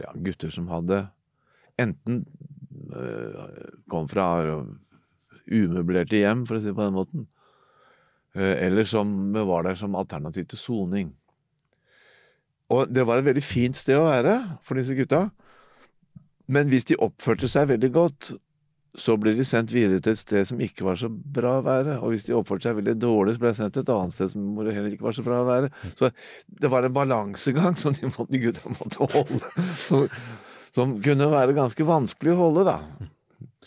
[0.00, 1.04] ja, gutter som hadde
[1.80, 2.22] enten
[2.96, 4.26] eh, kom fra
[5.52, 7.26] umøblerte hjem, for å si det på den måten,
[8.36, 11.12] eh, eller som var der som alternativ til soning.
[12.72, 15.26] Og det var et veldig fint sted å være for disse gutta.
[16.52, 18.32] Men hvis de oppførte seg veldig godt,
[18.98, 21.96] så ble de sendt videre til et sted som ikke var så bra å være.
[22.04, 24.32] Og hvis de oppførte seg veldig dårlig, så ble de sendt til et annet sted
[24.34, 25.70] som heller ikke var så bra å være.
[25.96, 26.10] Så
[26.64, 29.52] det var en balansegang som de, gutta måtte holde.
[29.86, 30.08] Som,
[30.72, 32.78] som kunne være ganske vanskelig å holde, da.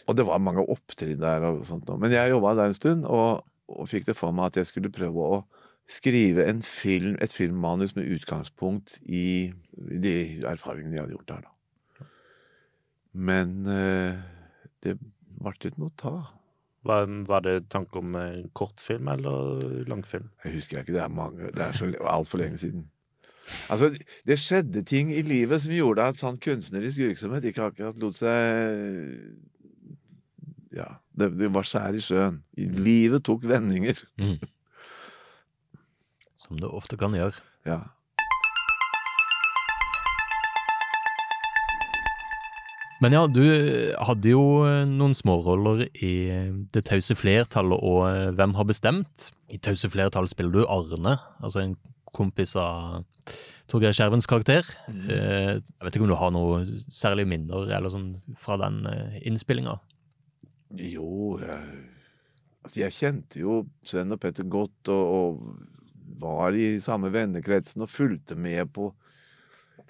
[0.06, 1.90] Og det var mange opptrinn der og sånt.
[2.02, 4.94] Men jeg jobba der en stund, og, og fikk det for meg at jeg skulle
[4.94, 5.42] prøve å
[5.90, 10.16] skrive en film, et filmmanus med utgangspunkt i de
[10.50, 12.08] erfaringene jeg hadde gjort der, da.
[13.16, 14.18] Men eh,
[14.84, 16.16] det ble ikke noe ta.
[16.86, 20.28] Var, var det tanke om eh, kortfilm eller langfilm?
[20.44, 22.90] Jeg husker ikke, det er mange, det er så altfor lenge siden.
[23.70, 23.92] Altså,
[24.26, 28.32] det skjedde ting i livet som gjorde at sånn kunstnerisk virksomhet ikke akkurat lot seg
[30.76, 32.42] Ja, det, det var skjær i sjøen.
[32.58, 34.02] Livet tok vendinger.
[34.20, 34.40] Mm.
[36.42, 37.40] Som det ofte kan gjøre.
[37.66, 37.80] Ja.
[43.04, 43.44] Men ja, du
[44.08, 49.32] hadde jo eh, noen småroller i eh, Det tause flertallet og eh, Hvem har bestemt?
[49.52, 51.76] I Tause flertall spiller du Arne, altså en
[52.16, 53.04] kompis av
[53.72, 54.68] Torgeir Skjervens karakter.
[54.88, 55.04] Mm.
[55.10, 59.78] Jeg vet ikke om du har noe særlig minner eller sånn fra den eh, innspillinga?
[60.76, 61.80] Jo, jeg,
[62.66, 65.66] altså jeg kjente jo Sven og Petter godt, og, og
[66.20, 68.92] var i samme vennekretsen og fulgte med på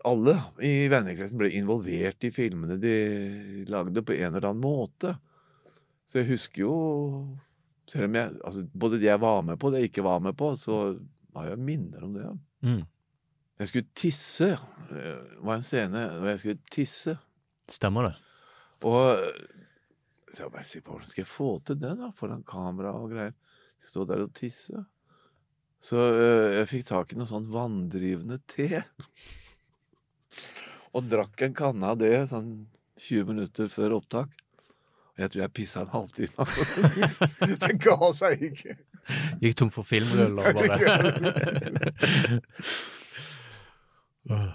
[0.06, 2.96] Alle i vennekretsen ble involvert i filmene de
[3.70, 5.16] lagde på en eller annen måte.
[6.06, 6.76] Så jeg husker jo
[7.90, 10.38] Selv om jeg altså Både det jeg var med på, det jeg ikke var med
[10.38, 10.96] på, så
[11.36, 12.26] har jeg minner om det.
[12.26, 12.36] Ja.
[12.66, 12.84] Mm.
[13.60, 14.50] Jeg skulle tisse.
[14.90, 17.16] Det var en scene hvor jeg skulle tisse.
[17.72, 18.16] Stemmer det?
[18.86, 19.22] Og
[20.36, 22.12] så jeg bare sier hvordan skal jeg få til det, da?
[22.18, 23.36] Foran kamera og greier.
[23.86, 24.82] Stå der og tisse.
[25.86, 28.82] Så øh, jeg fikk tak i noe sånn vanndrivende te.
[30.96, 32.66] og drakk en kanne av det sånn
[33.00, 34.34] 20 minutter før opptak.
[35.18, 36.46] Jeg tror jeg pissa en halvtime.
[37.62, 38.76] det ga seg ikke.
[39.42, 42.42] Gikk tom for filmrull og bare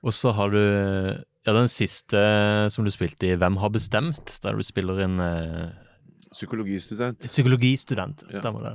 [0.00, 2.20] Og så har du ja, den siste
[2.72, 4.38] som du spilte i Hvem har bestemt?
[4.44, 5.68] Der du spiller en uh,
[6.32, 7.18] Psykologistudent.
[7.26, 8.74] psykologistudent, stemmer det.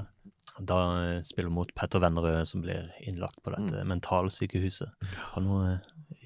[0.67, 3.87] Da eh, spiller du mot Petter Vennerød, som blir innlagt på dette Mm.
[3.93, 4.87] mentalsykehuset.
[5.33, 5.79] Har du noen eh,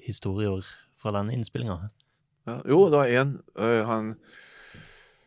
[0.06, 0.62] historier
[1.00, 1.88] fra den innspillinga?
[2.46, 4.12] Ja, jo, det var en øh, Han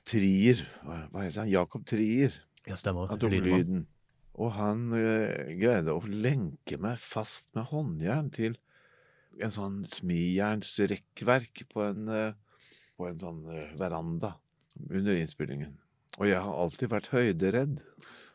[0.08, 1.52] Trier Hva heter han?
[1.52, 2.36] Jakob Trier.
[2.68, 3.08] Ja, stemmer.
[3.12, 3.86] Han tok lyden.
[4.34, 8.58] Og han eh, greide å lenke meg fast med håndjern til
[9.42, 12.34] en sånn smijernsrekkverk på en, eh,
[12.98, 14.36] på en sånn eh, veranda
[14.90, 15.76] under innspillingen.
[16.20, 17.80] Og jeg har alltid vært høyderedd.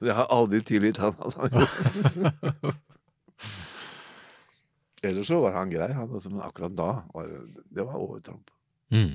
[0.03, 2.75] Jeg har aldri tilgitt han at han gjorde det.
[5.09, 8.51] Ellers så var han grei, han, også, men akkurat da var det, det var overtramp.
[8.91, 9.15] Mm.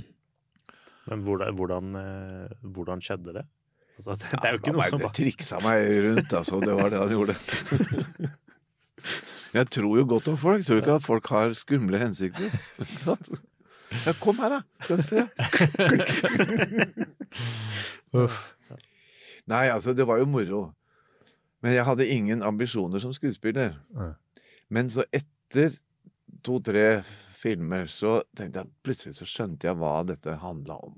[1.09, 3.45] Men hvordan, hvordan, eh, hvordan skjedde det?
[3.97, 6.55] Altså, det, det er jo ikke ja, noe som bare triksa meg rundt, altså.
[6.63, 7.35] Det var det han gjorde.
[9.53, 10.63] Jeg tror jo godt om folk.
[10.63, 12.49] Jeg tror ikke at folk har skumle hensikter.
[12.81, 13.27] Ikke sant?
[14.01, 14.61] Ja, kom her, da.
[14.81, 15.21] Skal vi se.
[19.45, 20.73] Nei, altså, det var jo moro.
[21.61, 23.77] Men jeg hadde ingen ambisjoner som skuespiller.
[24.73, 25.77] Men så etter
[26.43, 27.01] to-tre
[27.43, 30.95] filmer så tenkte jeg plutselig så skjønte jeg hva dette handla om.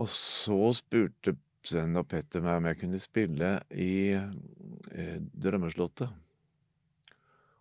[0.00, 6.10] Og så spurte Sven og Petter meg om jeg kunne spille i eh, Drømmeslottet.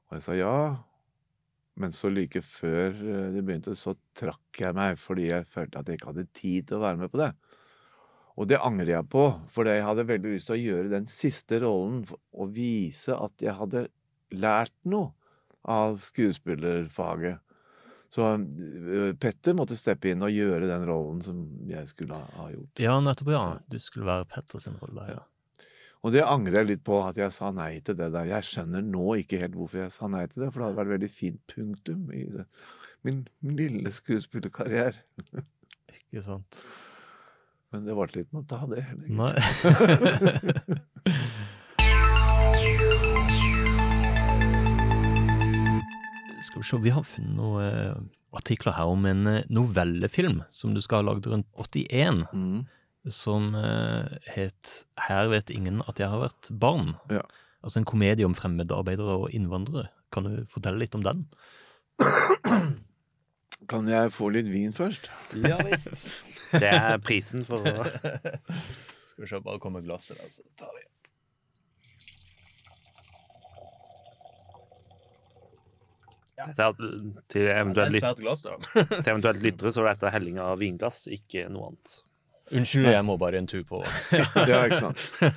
[0.10, 0.56] Og jeg sa ja.
[1.80, 5.90] Men så like før eh, det begynte, så trakk jeg meg fordi jeg følte at
[5.90, 7.32] jeg ikke hadde tid til å være med på det.
[8.42, 11.62] Og det angrer jeg på, for jeg hadde veldig lyst til å gjøre den siste
[11.62, 13.86] rollen og vise at jeg hadde
[14.34, 15.12] lært noe
[15.64, 17.40] av skuespillerfaget.
[18.12, 22.82] Så øh, Petter måtte steppe inn og gjøre den rollen som jeg skulle ha, gjort.
[22.84, 23.44] Ja, nettopp, ja.
[23.72, 25.06] Du skulle være Petters rolle.
[25.14, 25.22] Ja.
[26.02, 28.28] Og det angrer jeg litt på, at jeg sa nei til det der.
[28.34, 30.96] Jeg skjønner nå ikke helt hvorfor jeg sa nei til det, for det hadde vært
[30.98, 32.48] veldig fint punktum i det.
[33.08, 35.06] Min, min lille skuespillerkarriere.
[35.94, 36.64] Ikke sant?
[37.72, 39.08] Men det varte ikke noe av det heller.
[39.22, 40.82] Nei.
[46.42, 47.96] Skal vi se, vi har funnet noen eh,
[48.38, 52.66] artikler her om en eh, novellefilm som du skal ha lagd rundt 81, Mm.
[53.10, 56.96] som eh, het 'Her vet ingen at jeg har vært barn'.
[57.10, 57.22] Ja.
[57.64, 59.90] Altså en komedie om fremmede arbeidere og innvandrere.
[60.12, 61.26] Kan du fortelle litt om den?
[63.70, 65.10] Kan jeg få litt vin først?
[65.38, 66.08] Ja visst.
[66.52, 67.86] Det er prisen for å
[69.12, 70.84] Skal vi se, bare komme glasset der, så tar vi
[76.42, 76.74] Dette er
[77.32, 78.42] til eventuelt, glass,
[78.74, 81.88] til eventuelt lyttere, så er dette helling av vinglass, ikke noe annet.
[82.52, 83.84] Unnskyld, jeg må bare en tur på.
[84.50, 85.00] Ja, ikke sant.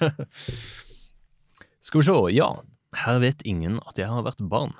[1.84, 2.48] Skal vi se, ja.
[2.94, 4.72] Her vet ingen at jeg har vært barn.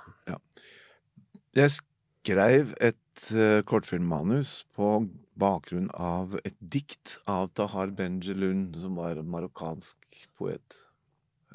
[1.55, 5.07] Jeg skrev et uh, kortfilmmanus på
[5.39, 9.97] bakgrunn av et dikt av Tahar Benjelun, som var en marokkansk
[10.39, 10.79] poet.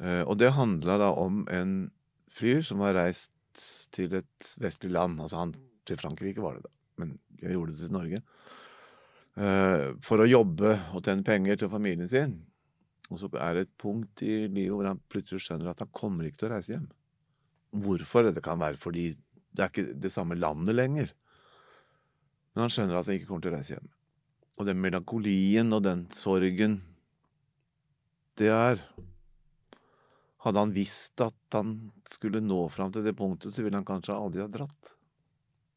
[0.00, 1.90] Uh, og det handla da om en
[2.32, 3.32] fyr som var reist
[3.94, 5.20] til et vestlig land.
[5.22, 5.54] Altså han
[5.88, 8.22] til Frankrike var det, da, men jeg gjorde det til Norge.
[9.40, 12.38] Uh, for å jobbe og tjene penger til familien sin.
[13.10, 16.26] Og så er det et punkt i livet hvor han plutselig skjønner at han kommer
[16.26, 16.90] ikke til å reise hjem.
[17.84, 18.30] Hvorfor?
[18.30, 19.12] Det kan være fordi
[19.50, 21.10] det er ikke det samme landet lenger.
[22.54, 23.90] Men han skjønner at han ikke kommer til å reise hjem.
[24.60, 26.80] Og den melankolien og den sorgen
[28.38, 28.80] det er
[30.40, 31.74] Hadde han visst at han
[32.08, 34.94] skulle nå fram til det punktet, så ville han kanskje aldri ha dratt.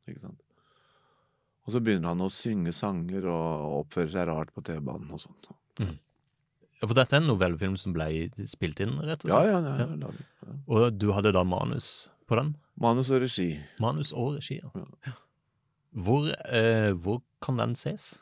[0.07, 0.39] Ikke sant?
[1.63, 5.47] Og så begynner han å synge sanger og oppføre seg rart på T-banen og sånt.
[5.79, 8.07] Ja, For dette er en novellefilm som ble
[8.51, 9.47] spilt inn, rett og slett?
[9.47, 9.87] ja, ja, ja.
[9.87, 10.11] ja.
[10.11, 10.57] ja.
[10.67, 12.55] Og du hadde da manus på den?
[12.79, 13.53] Manus og regi.
[13.83, 14.87] Manus og regi, ja.
[15.07, 15.15] Ja.
[16.03, 18.15] Hvor, eh, hvor kan den ses?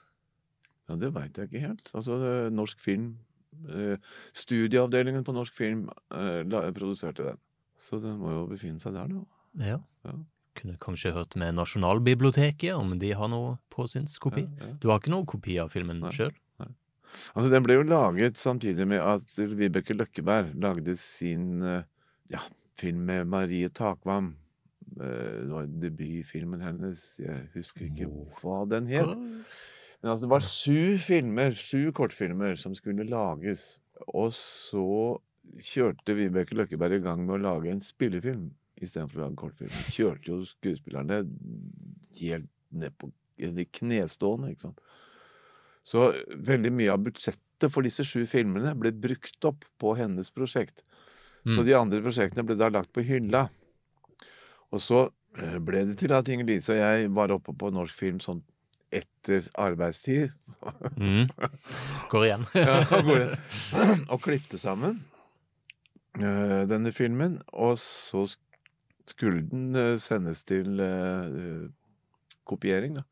[0.90, 1.92] Ja, det veit jeg ikke helt.
[1.96, 2.18] Altså,
[2.52, 3.14] norsk film
[4.38, 6.44] Studieavdelingen på norsk film eh,
[6.76, 7.42] produserte den.
[7.82, 9.24] Så den må jo befinne seg der, da.
[9.62, 9.80] Ja.
[10.06, 10.18] Ja.
[10.60, 14.44] Kunne kanskje hørt med Nasjonalbiblioteket om de har noe påsynskopi.
[14.44, 14.74] Ja, ja.
[14.84, 16.34] Du har ikke noe kopi av filmen sjøl?
[17.36, 21.84] Altså, den ble jo laget samtidig med at Vibeke Løkkeberg lagde sin eh,
[22.32, 22.40] ja,
[22.80, 24.34] film med Marie Takvam.
[24.96, 27.04] Eh, Det var debutfilmen hennes.
[27.20, 28.08] Jeg husker ikke
[28.40, 29.12] hva den het.
[30.02, 33.80] Men altså, det var sju filmer, sju kortfilmer som skulle lages.
[34.10, 34.86] Og så
[35.62, 38.50] kjørte Vibeke Løkkeberg i gang med å lage en spillefilm
[38.82, 39.74] istedenfor å lage kortfilm.
[39.94, 41.22] Kjørte jo skuespillerne
[42.18, 44.82] helt ned på i knestående, ikke sant.
[45.88, 46.12] Så
[46.46, 50.84] veldig mye av budsjettet for disse sju filmene ble brukt opp på hennes prosjekt.
[51.42, 51.66] Så Mm.
[51.66, 53.50] de andre prosjektene ble da lagt på hylla.
[54.72, 58.20] Og så eh, ble det til at Inger-Lise og jeg var oppe på norsk film
[58.20, 58.44] sånn
[58.92, 60.32] etter arbeidstid.
[61.00, 61.30] Mm.
[62.12, 62.46] Går igjen.
[62.60, 64.06] Ja, går igjen.
[64.12, 65.00] og klippte sammen
[66.20, 67.40] uh, denne filmen.
[67.54, 68.26] Og så
[69.10, 71.68] skulle den uh, sendes til eh,
[72.48, 73.06] kopiering, da.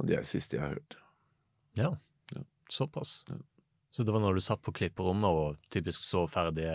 [0.00, 0.96] Og det er det siste jeg har hørt.
[1.76, 1.90] Ja,
[2.36, 2.42] Ja.
[2.72, 3.24] såpass.
[3.28, 3.36] Ja.
[3.90, 6.68] Så det var når du satt på klipperommet og typisk så ferdig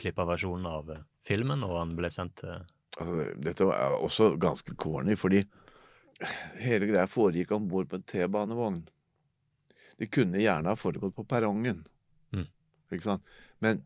[0.00, 0.88] klippa versjonen av
[1.28, 2.62] filmen, og han ble sendt til
[3.00, 5.38] Altså, dette var også ganske corny, fordi
[6.60, 8.82] hele greia foregikk om bord på en T-banevogn.
[9.98, 11.82] Det kunne gjerne ha foregått på perrongen.
[12.34, 12.46] Mm.
[12.92, 13.34] Ikke sant?
[13.62, 13.82] Men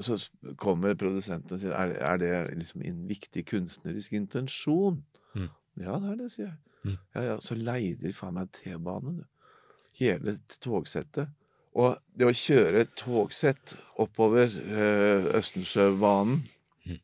[0.00, 0.16] så
[0.60, 5.02] kommer produsenten og sier er, er det liksom en viktig kunstnerisk intensjon.
[5.34, 5.50] Mm.
[5.82, 6.56] Ja, det er det, sier jeg.
[6.80, 6.96] Mm.
[7.14, 9.52] Ja, ja, så leide de faen meg T-bane, du.
[10.00, 11.28] Hele togsettet.
[11.76, 16.40] Og det å kjøre et togsett oppover eh, Østensjøbanen
[16.80, 16.96] Mm.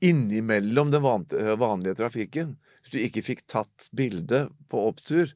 [0.00, 1.24] innimellom den van
[1.58, 2.56] vanlige trafikken
[2.94, 5.32] du ikke fikk tatt bilde på opptur,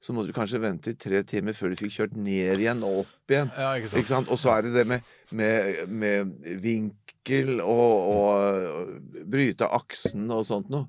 [0.00, 3.02] så måtte du kanskje vente i tre timer før du fikk kjørt ned igjen og
[3.02, 3.50] opp igjen.
[3.52, 4.30] Ja, ikke Ikke sant?
[4.32, 6.32] Og så er det det med, med, med
[6.64, 10.88] vinkel og, og bryte aksen og sånt noe.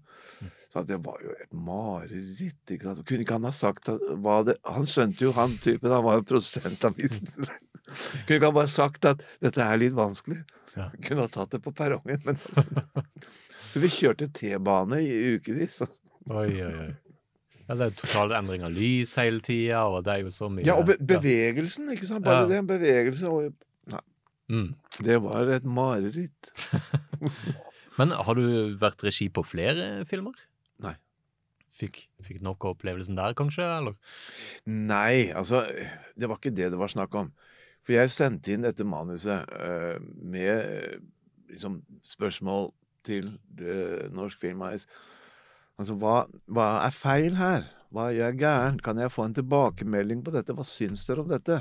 [0.72, 2.62] Så det var jo et mareritt.
[2.72, 3.04] ikke sant?
[3.04, 6.22] Kunne ikke han ha sagt at, hva det Han skjønte jo, han typen, han var
[6.22, 6.96] jo produsent av.
[8.26, 10.40] Kunne ikke han bare sagt at dette er litt vanskelig.
[10.78, 10.88] Ja.
[11.04, 12.24] Kunne ha tatt det på perrongen.
[12.24, 12.64] Men altså.
[13.74, 15.82] Vi kjørte T-bane i ukevis.
[16.30, 16.90] Oi, oi, oi.
[17.68, 20.66] Ja, det er total endring av lys hele tida, og det er jo så mye
[20.68, 22.26] Ja, og be bevegelsen, ikke sant?
[22.26, 22.48] Bare Ja.
[22.52, 22.64] det.
[22.68, 23.54] Bevegelse og
[24.52, 24.74] Mm.
[25.00, 26.50] Det var et mareritt.
[27.98, 30.36] Men har du vært regi på flere filmer?
[30.84, 30.96] Nei.
[31.72, 33.64] Fikk, fikk nok av opplevelsen der, kanskje?
[33.64, 33.96] Eller?
[34.68, 35.64] Nei, altså
[36.20, 37.32] Det var ikke det det var snakk om.
[37.88, 41.00] For jeg sendte inn dette manuset uh, med eh,
[41.50, 42.74] liksom spørsmål
[43.08, 44.88] til eh, Norsk Filmais.
[45.80, 47.68] Altså, hva, hva er feil her?
[47.92, 48.80] Hva gjør gæren?
[48.84, 50.56] Kan jeg få en tilbakemelding på dette?
[50.56, 51.60] Hva syns dere om dette?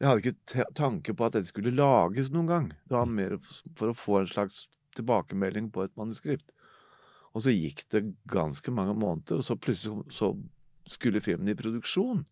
[0.00, 2.68] Jeg hadde ikke tanke på at dette skulle lages noen gang.
[2.88, 3.36] Det var mer
[3.78, 4.64] for å få en slags
[4.98, 6.50] tilbakemelding på et manuskript.
[7.34, 10.32] Og så gikk det ganske mange måneder, og så plutselig så
[10.90, 12.22] skulle filmen i produksjon.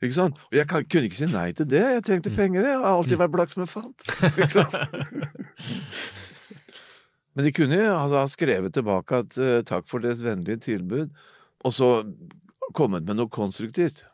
[0.00, 0.38] Ikke sant?
[0.50, 1.82] Og jeg kunne ikke si nei til det.
[1.96, 2.70] Jeg trengte penger, jeg.
[2.70, 4.06] Jeg har alltid vært blakk som en fant.
[4.30, 4.74] Ikke sant?
[7.36, 11.12] Men de kunne altså, ha skrevet tilbake at uh, takk for deres vennlige tilbud,
[11.66, 11.90] og så
[12.76, 14.06] kommet med noe konstruktivt.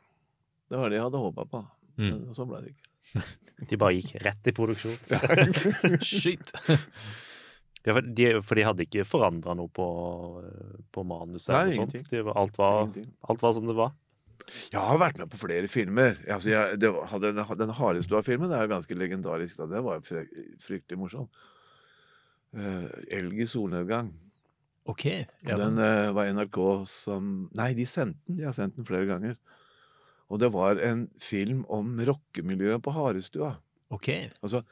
[0.70, 1.60] Det var det jeg hadde håpa på.
[2.00, 2.08] Mm.
[2.10, 2.88] Men sånn ble det ikke.
[3.70, 4.96] De bare gikk rett i produksjon.
[6.12, 6.54] Skyt!
[7.82, 9.84] Ja, for, de, for de hadde ikke forandra noe på,
[10.94, 11.50] på manuset?
[11.50, 12.04] Nei, ingenting.
[12.06, 13.08] De, alt, var, Ingenting.
[13.26, 13.90] alt var som det var?
[14.70, 16.14] Jeg har vært med på flere filmer.
[16.30, 16.92] Altså, jeg, det,
[17.24, 19.58] den, den Harestua-filmen er jo ganske legendarisk.
[19.58, 19.66] Da.
[19.72, 21.26] Det var fryktelig morsom.
[22.52, 24.10] Uh, elg i solnedgang.
[24.90, 25.06] OK.
[25.46, 26.58] Ja, Den uh, var NRK
[26.90, 28.40] som Nei, de sendte den.
[28.40, 29.38] De har sendt den flere ganger.
[30.32, 33.54] Og det var en film om rockemiljøet på Harestua.
[33.92, 34.08] OK.
[34.40, 34.62] Altså,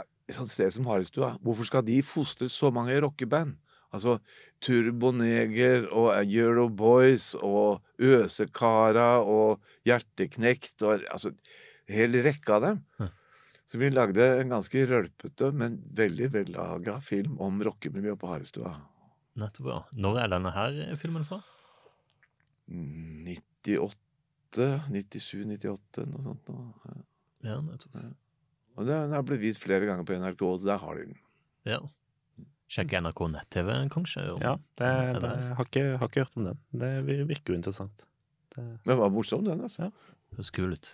[0.00, 3.56] et sånt sted som Harestua, hvorfor skal de fostre så mange rockeband?
[3.94, 4.16] Altså
[4.64, 11.30] Turboneger og Euro Boys og Øsekara og Hjerteknekt og altså
[11.90, 12.80] hel rekke av dem.
[12.98, 13.12] Hm.
[13.66, 18.74] Så vi lagde en ganske rølpete, men veldig vellaga film om rockemiljøet på Harestua.
[19.40, 19.78] Nettopp, ja.
[20.04, 21.38] Når er denne her filmen fra?
[22.68, 26.48] 98, 97, 98, noe sånt.
[26.52, 26.72] Noe.
[26.84, 27.00] Ja.
[27.44, 27.96] Ja, nettopp.
[28.74, 31.18] Og den har blitt vist flere ganger på NRK, og der har de den.
[31.68, 31.80] Ja.
[32.74, 34.24] Sjekke NRK nett-TV, kanskje?
[34.34, 36.58] Om, Ja, det, det, det- jeg har, ikke, har ikke hørt om den.
[36.84, 36.92] Det
[37.28, 38.06] virker jo interessant.
[38.54, 39.60] Det, det var morsom, den.
[39.66, 39.90] altså.
[40.34, 40.86] Høres kul ut.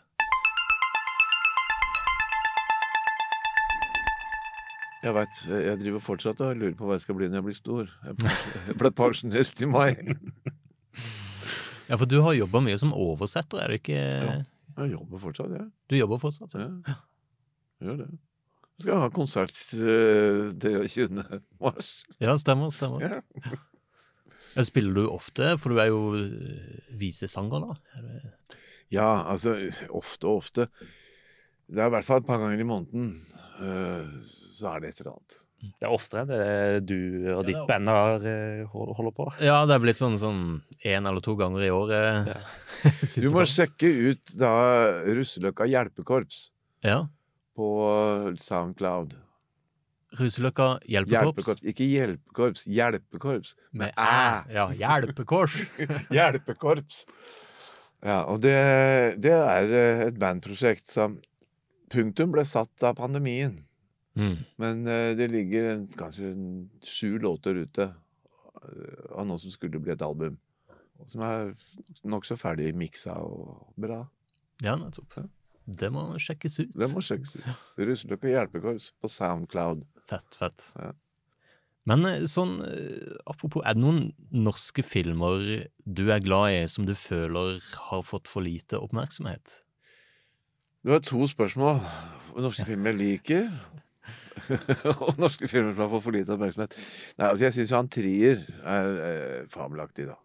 [5.01, 7.57] Jeg vet, jeg driver fortsatt og lurer på hva jeg skal bli når jeg blir
[7.57, 7.93] stor.
[8.05, 9.95] Jeg ble- pensjonist i mai.
[11.89, 13.97] Ja, for du har jobba mye som oversetter, er det ikke?
[13.99, 14.35] Ja.
[14.81, 15.65] Jeg jobber fortsatt, jeg.
[15.91, 16.53] Du jobber fortsatt?
[16.55, 16.69] Ja.
[16.87, 16.99] Ja.
[17.81, 18.11] Jeg gjør det.
[18.81, 21.25] Jeg skal ha konsert eh, 23.
[21.61, 21.91] mars.
[22.23, 22.71] ja, stemmer.
[22.73, 23.03] stemmer.
[23.05, 23.19] Ja.
[24.57, 28.05] Ja, Spiller du ofte, for du er jo eh, visesanger, da?
[28.91, 29.57] Ja, altså
[29.95, 30.69] ofte og ofte.
[31.71, 33.13] Det er i hvert fall et par ganger i måneden.
[33.61, 35.37] eh, så er det et eller annet.
[35.61, 36.95] det er oftere det du
[37.37, 39.27] og ditt band har, eh, holder på.
[39.45, 42.31] Ja, det er blitt sånn sånn eller to ganger i året.
[42.33, 42.41] Ja.
[43.23, 44.51] Du må sjekke ut da
[45.05, 46.51] Russeløkka hjelpekorps
[46.83, 47.03] Ja.
[47.57, 47.69] på
[48.41, 49.15] Soundcloud.
[50.19, 51.45] Russeløkka hjelpekorps.
[51.47, 51.63] Hjelpekorps.
[51.71, 53.53] Ikke hjelpekorps, hjelpekorps.
[53.73, 54.09] Med æ.
[54.49, 54.55] æ.
[54.57, 55.61] Ja, hjelpekors.
[56.17, 57.05] Hjelpekorps.
[58.03, 58.57] Ja, og det,
[59.23, 61.19] det er eh, et bandprosjekt som
[61.91, 63.59] Punktum ble satt av pandemien.
[64.19, 64.37] Mm.
[64.63, 66.47] Men uh, det ligger en, kanskje en,
[66.87, 70.39] sju låter ute uh, av noe som skulle bli et album.
[71.09, 71.53] Som er
[72.05, 74.03] nokså ferdig miksa og bra.
[74.61, 75.23] Ja, nettopp.
[75.71, 76.75] Det må sjekkes ut.
[76.77, 77.47] Det må sjekkes ut.
[77.81, 79.87] Russeløkka hjelpekorps på Soundcloud.
[80.11, 80.67] Fett, fett.
[80.77, 80.91] Ja.
[81.89, 82.59] Men eh, sånn,
[83.31, 84.03] apropos, er det noen
[84.35, 89.63] norske filmer du er glad i som du føler har fått for lite oppmerksomhet?
[90.81, 91.83] Du har to spørsmål.
[92.41, 93.49] Norske filmer jeg liker,
[95.03, 96.77] og norske filmer som har fått for lite oppmerksomhet.
[97.19, 100.17] Nei, altså Jeg syns jo han Trier er eh, fabelaktig, da.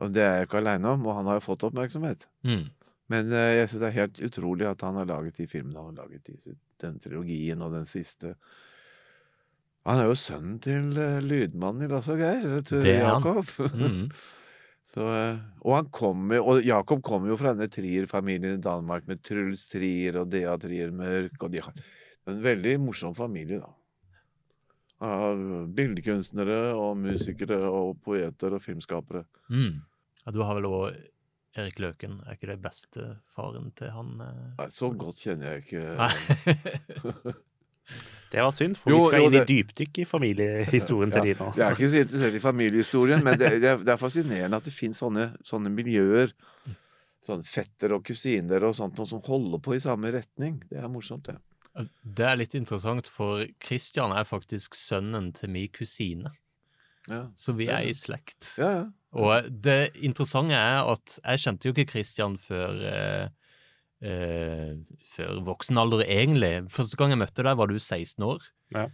[0.00, 2.26] Og det er jeg ikke aleine om, og han har jo fått oppmerksomhet.
[2.48, 2.64] Mm.
[3.12, 5.94] Men eh, jeg syns det er helt utrolig at han har laget de filmene han
[5.94, 8.34] har laget i den trilogien og den siste.
[9.86, 12.98] Han er jo sønnen til uh, lydmannen i Lasse og Geir, Ture.
[12.98, 13.54] Jakob.
[13.72, 14.10] Mm.
[14.90, 19.20] Så, eh, og han kommer, og Jakob kommer jo fra denne Trier-familien i Danmark med
[19.22, 21.76] Truls Trier og Dea Trier Mørk, og de har
[22.30, 23.70] en veldig morsom familie, da.
[25.06, 25.38] Av
[25.72, 29.22] bildekunstnere og musikere og poeter og filmskapere.
[29.48, 29.78] Mm.
[30.26, 30.98] Ja, du har vel òg
[31.58, 34.10] Erik Løken, er ikke det bestefaren til han?
[34.26, 34.42] eh?
[34.58, 37.34] Nei, så godt kjenner jeg ikke Nei.
[38.30, 41.34] Det var synd, for Jo, vi skal jo, inn i dypdykk i familiehistorien til de
[41.40, 41.48] nå.
[41.58, 44.68] Jeg er ikke så interessert i familiehistorien, men det, det, er, det er fascinerende at
[44.68, 46.34] det finnes sånne, sånne miljøer
[47.24, 50.60] sånn fetter og kusiner og sånt, noen som holder på i samme retning.
[50.70, 51.36] Det er morsomt, det.
[52.02, 56.32] Det er litt interessant, for Christian er faktisk sønnen til min kusine.
[57.08, 57.90] Ja, Så vi er ja.
[57.90, 58.56] i slekt.
[58.60, 58.72] ja.
[58.78, 58.88] ja.
[59.10, 63.32] Og det interessante er at jeg kjente jo ikke Christian før eh,
[64.02, 64.74] eh,
[65.14, 66.52] før voksen alder, egentlig.
[66.72, 68.42] Første gang jeg møtte deg, var du 16 år.
[68.74, 68.88] Ja.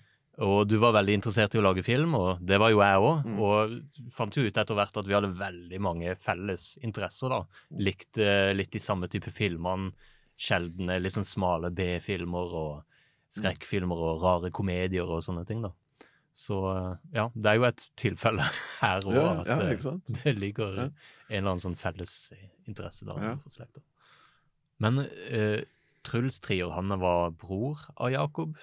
[0.45, 3.23] Og du var veldig interessert i å lage film, og det var jo jeg òg.
[3.25, 3.39] Mm.
[3.41, 7.39] Og fant jo ut etter hvert at vi hadde veldig mange felles interesser, da.
[7.81, 9.95] Likte litt de samme type filmene.
[10.37, 12.83] Sjeldne, litt sånn smale B-filmer og
[13.33, 15.71] skrekkfilmer og rare komedier og sånne ting, da.
[16.37, 16.59] Så
[17.17, 18.45] ja, det er jo et tilfelle
[18.83, 20.85] her òg Ja, at ja, eh, det ligger Ja.
[21.31, 22.17] en eller annen sånn felles
[22.69, 23.37] interesse der Ja.
[23.41, 23.81] for.
[24.83, 25.61] Men uh,
[26.07, 28.57] Truls Trier, han var bror av Jakob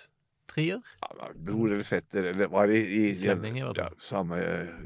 [0.52, 0.82] Trier?
[1.02, 4.40] Ja, Bror eller fetter, eller var i, i i ja, samme,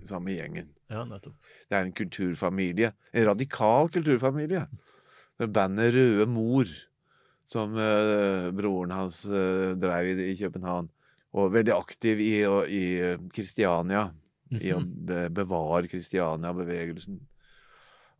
[0.07, 0.69] samme gjengen.
[0.89, 1.35] Ja, nettopp.
[1.67, 2.93] Det er en kulturfamilie.
[3.11, 4.67] En radikal kulturfamilie.
[5.37, 6.69] Det bandet Røde Mor,
[7.49, 10.87] som uh, broren hans uh, drev i, i København.
[11.37, 14.07] Og veldig aktiv i, å- i eh, Kristiania.
[14.49, 15.33] I å Mhm.
[15.35, 17.19] bevare Kristiania-bevegelsen.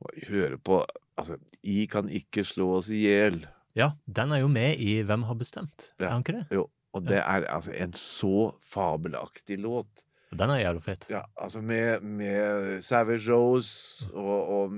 [0.04, 0.84] Og høre på
[1.18, 3.40] Altså, I kan ikke slå oss i hjel.
[3.78, 5.92] Ja, den er jo med i Hvem har bestemt?
[5.98, 6.06] Ja.
[6.06, 6.44] Er han ikke det?
[6.54, 6.68] Jo.
[6.94, 10.06] Og det er altså en så fabelaktig låt.
[10.34, 11.08] Den er jævlig fet.
[11.10, 14.74] Ja, altså med, med Savage Rose og, og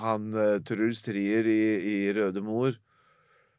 [0.00, 2.76] han uh, Truls Trier i, i Røde Mor.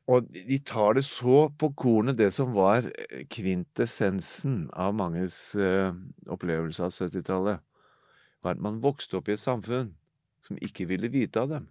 [0.07, 5.55] Og de de tar det så på kornet, det som var eh, kvintessensen av manges
[5.59, 5.91] uh,
[6.31, 7.59] opplevelse av 70-tallet,
[8.43, 9.91] var at man vokste opp i et samfunn
[10.47, 11.67] som ikke ville vite av dem.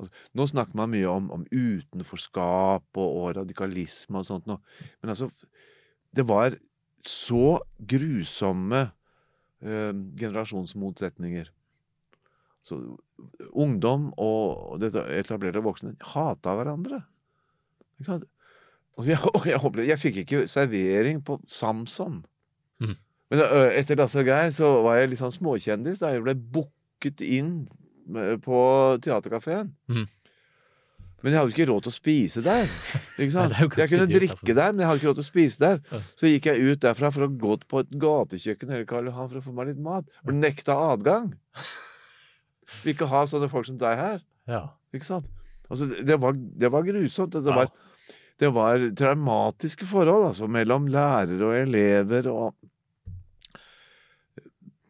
[0.00, 4.62] Altså, nå snakker man mye om, om utenforskap og, og radikalisme og sånt noe,
[5.02, 5.30] men altså
[6.12, 6.52] Det var
[7.08, 7.56] så
[7.88, 8.82] grusomme
[9.64, 11.46] eh, generasjonsmotsetninger.
[12.62, 12.76] Så
[13.48, 17.00] ungdom og det etablerte voksne hata hverandre.
[17.96, 18.28] Ikke sant?
[19.00, 22.20] Og jeg, og jeg, opplevde, jeg fikk ikke servering på Samson.
[22.82, 22.98] Mm.
[23.32, 26.02] Men etter Lasse og Geir så var jeg litt sånn småkjendis.
[26.02, 27.70] da Jeg ble booket inn
[28.44, 28.58] på
[29.04, 29.70] teaterkafeen.
[29.88, 30.06] Mm.
[31.22, 32.66] Men jeg hadde ikke råd til å spise der.
[33.14, 33.52] Ikke sant?
[33.54, 35.76] er jeg kunne drikke der, men jeg hadde ikke råd til å spise der.
[35.92, 36.00] Ja.
[36.18, 39.38] Så gikk jeg ut derfra for å gå på et gatekjøkken eller Karl Johan for
[39.38, 40.08] å få meg litt mat.
[40.26, 41.30] Ble nekta adgang.
[42.82, 44.18] Vil ikke ha sånne folk som deg her.
[44.50, 44.64] Ja.
[44.96, 45.30] Ikke sant?
[45.70, 47.32] Altså, det- var, det var grusomt.
[47.38, 47.54] Det Ja.
[47.62, 47.70] var,
[48.42, 52.54] det var traumatiske forhold altså, mellom lærere og elever og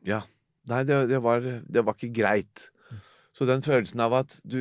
[0.09, 0.23] Ja.
[0.71, 2.69] Nei, det, det, var, det var ikke greit.
[3.43, 4.61] Så den følelsen av at du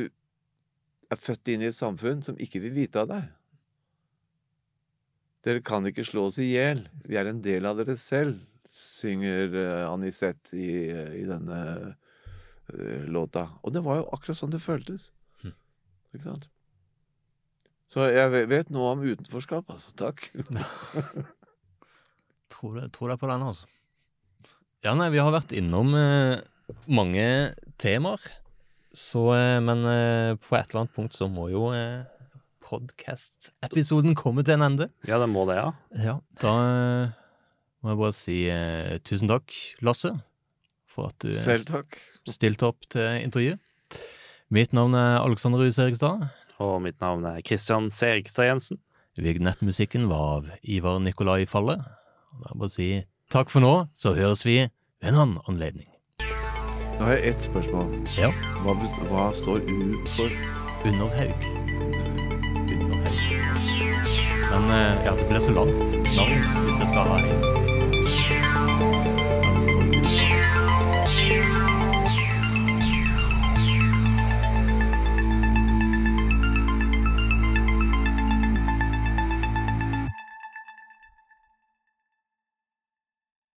[1.12, 3.28] er født inn i et samfunn som ikke vil vite av deg
[5.46, 6.80] Dere kan ikke slå oss i hjel.
[7.06, 8.36] Vi er en del av dere selv,
[8.70, 10.68] synger uh, Anisette i,
[11.18, 11.58] i denne
[12.70, 13.48] eh, låta.
[13.66, 15.08] Og det var jo akkurat sånn det føltes.
[15.42, 15.56] Hm.
[16.14, 16.46] Ikke sant?
[17.90, 19.90] Så jeg ve- vet noe om utenforskap, altså.
[19.98, 20.28] Takk.
[22.54, 23.66] Tror jeg, tror det på den, altså.
[24.86, 26.38] Ja, nei, vi har vært innom eh,
[26.86, 27.26] mange
[27.82, 28.30] temaer.
[28.92, 32.02] Så, eh, men eh, på et eller annet punkt så må jo eh,
[32.66, 34.88] podkast-episoden komme til en ende.
[35.08, 35.70] Ja, den må det, ja.
[35.96, 36.52] Ja, da
[37.82, 40.12] må jeg bare si eh, tusen takk, Lasse,
[40.92, 43.60] for at du stilte opp til intervjuet.
[44.52, 46.26] Mitt navn er Alexander Ruse Erikstad.
[46.60, 48.78] Og mitt navn er Kristian Serigstad Jensen.
[49.16, 51.78] Vignettmusikken var av Ivar Nikolai Falle.
[51.80, 52.90] Da er det bare å si
[53.32, 55.88] takk for nå, så høres vi ved en annen anledning.
[57.02, 57.88] Da har jeg ett spørsmål.
[58.14, 58.28] Ja.
[58.62, 58.76] Hva,
[59.08, 59.78] hva står U
[60.12, 60.30] for?
[60.86, 61.48] Underhaug.
[62.70, 63.08] Underhaug.
[64.52, 65.82] Men eh, ja, det blir så langt
[66.14, 67.61] navn hvis det skal ha en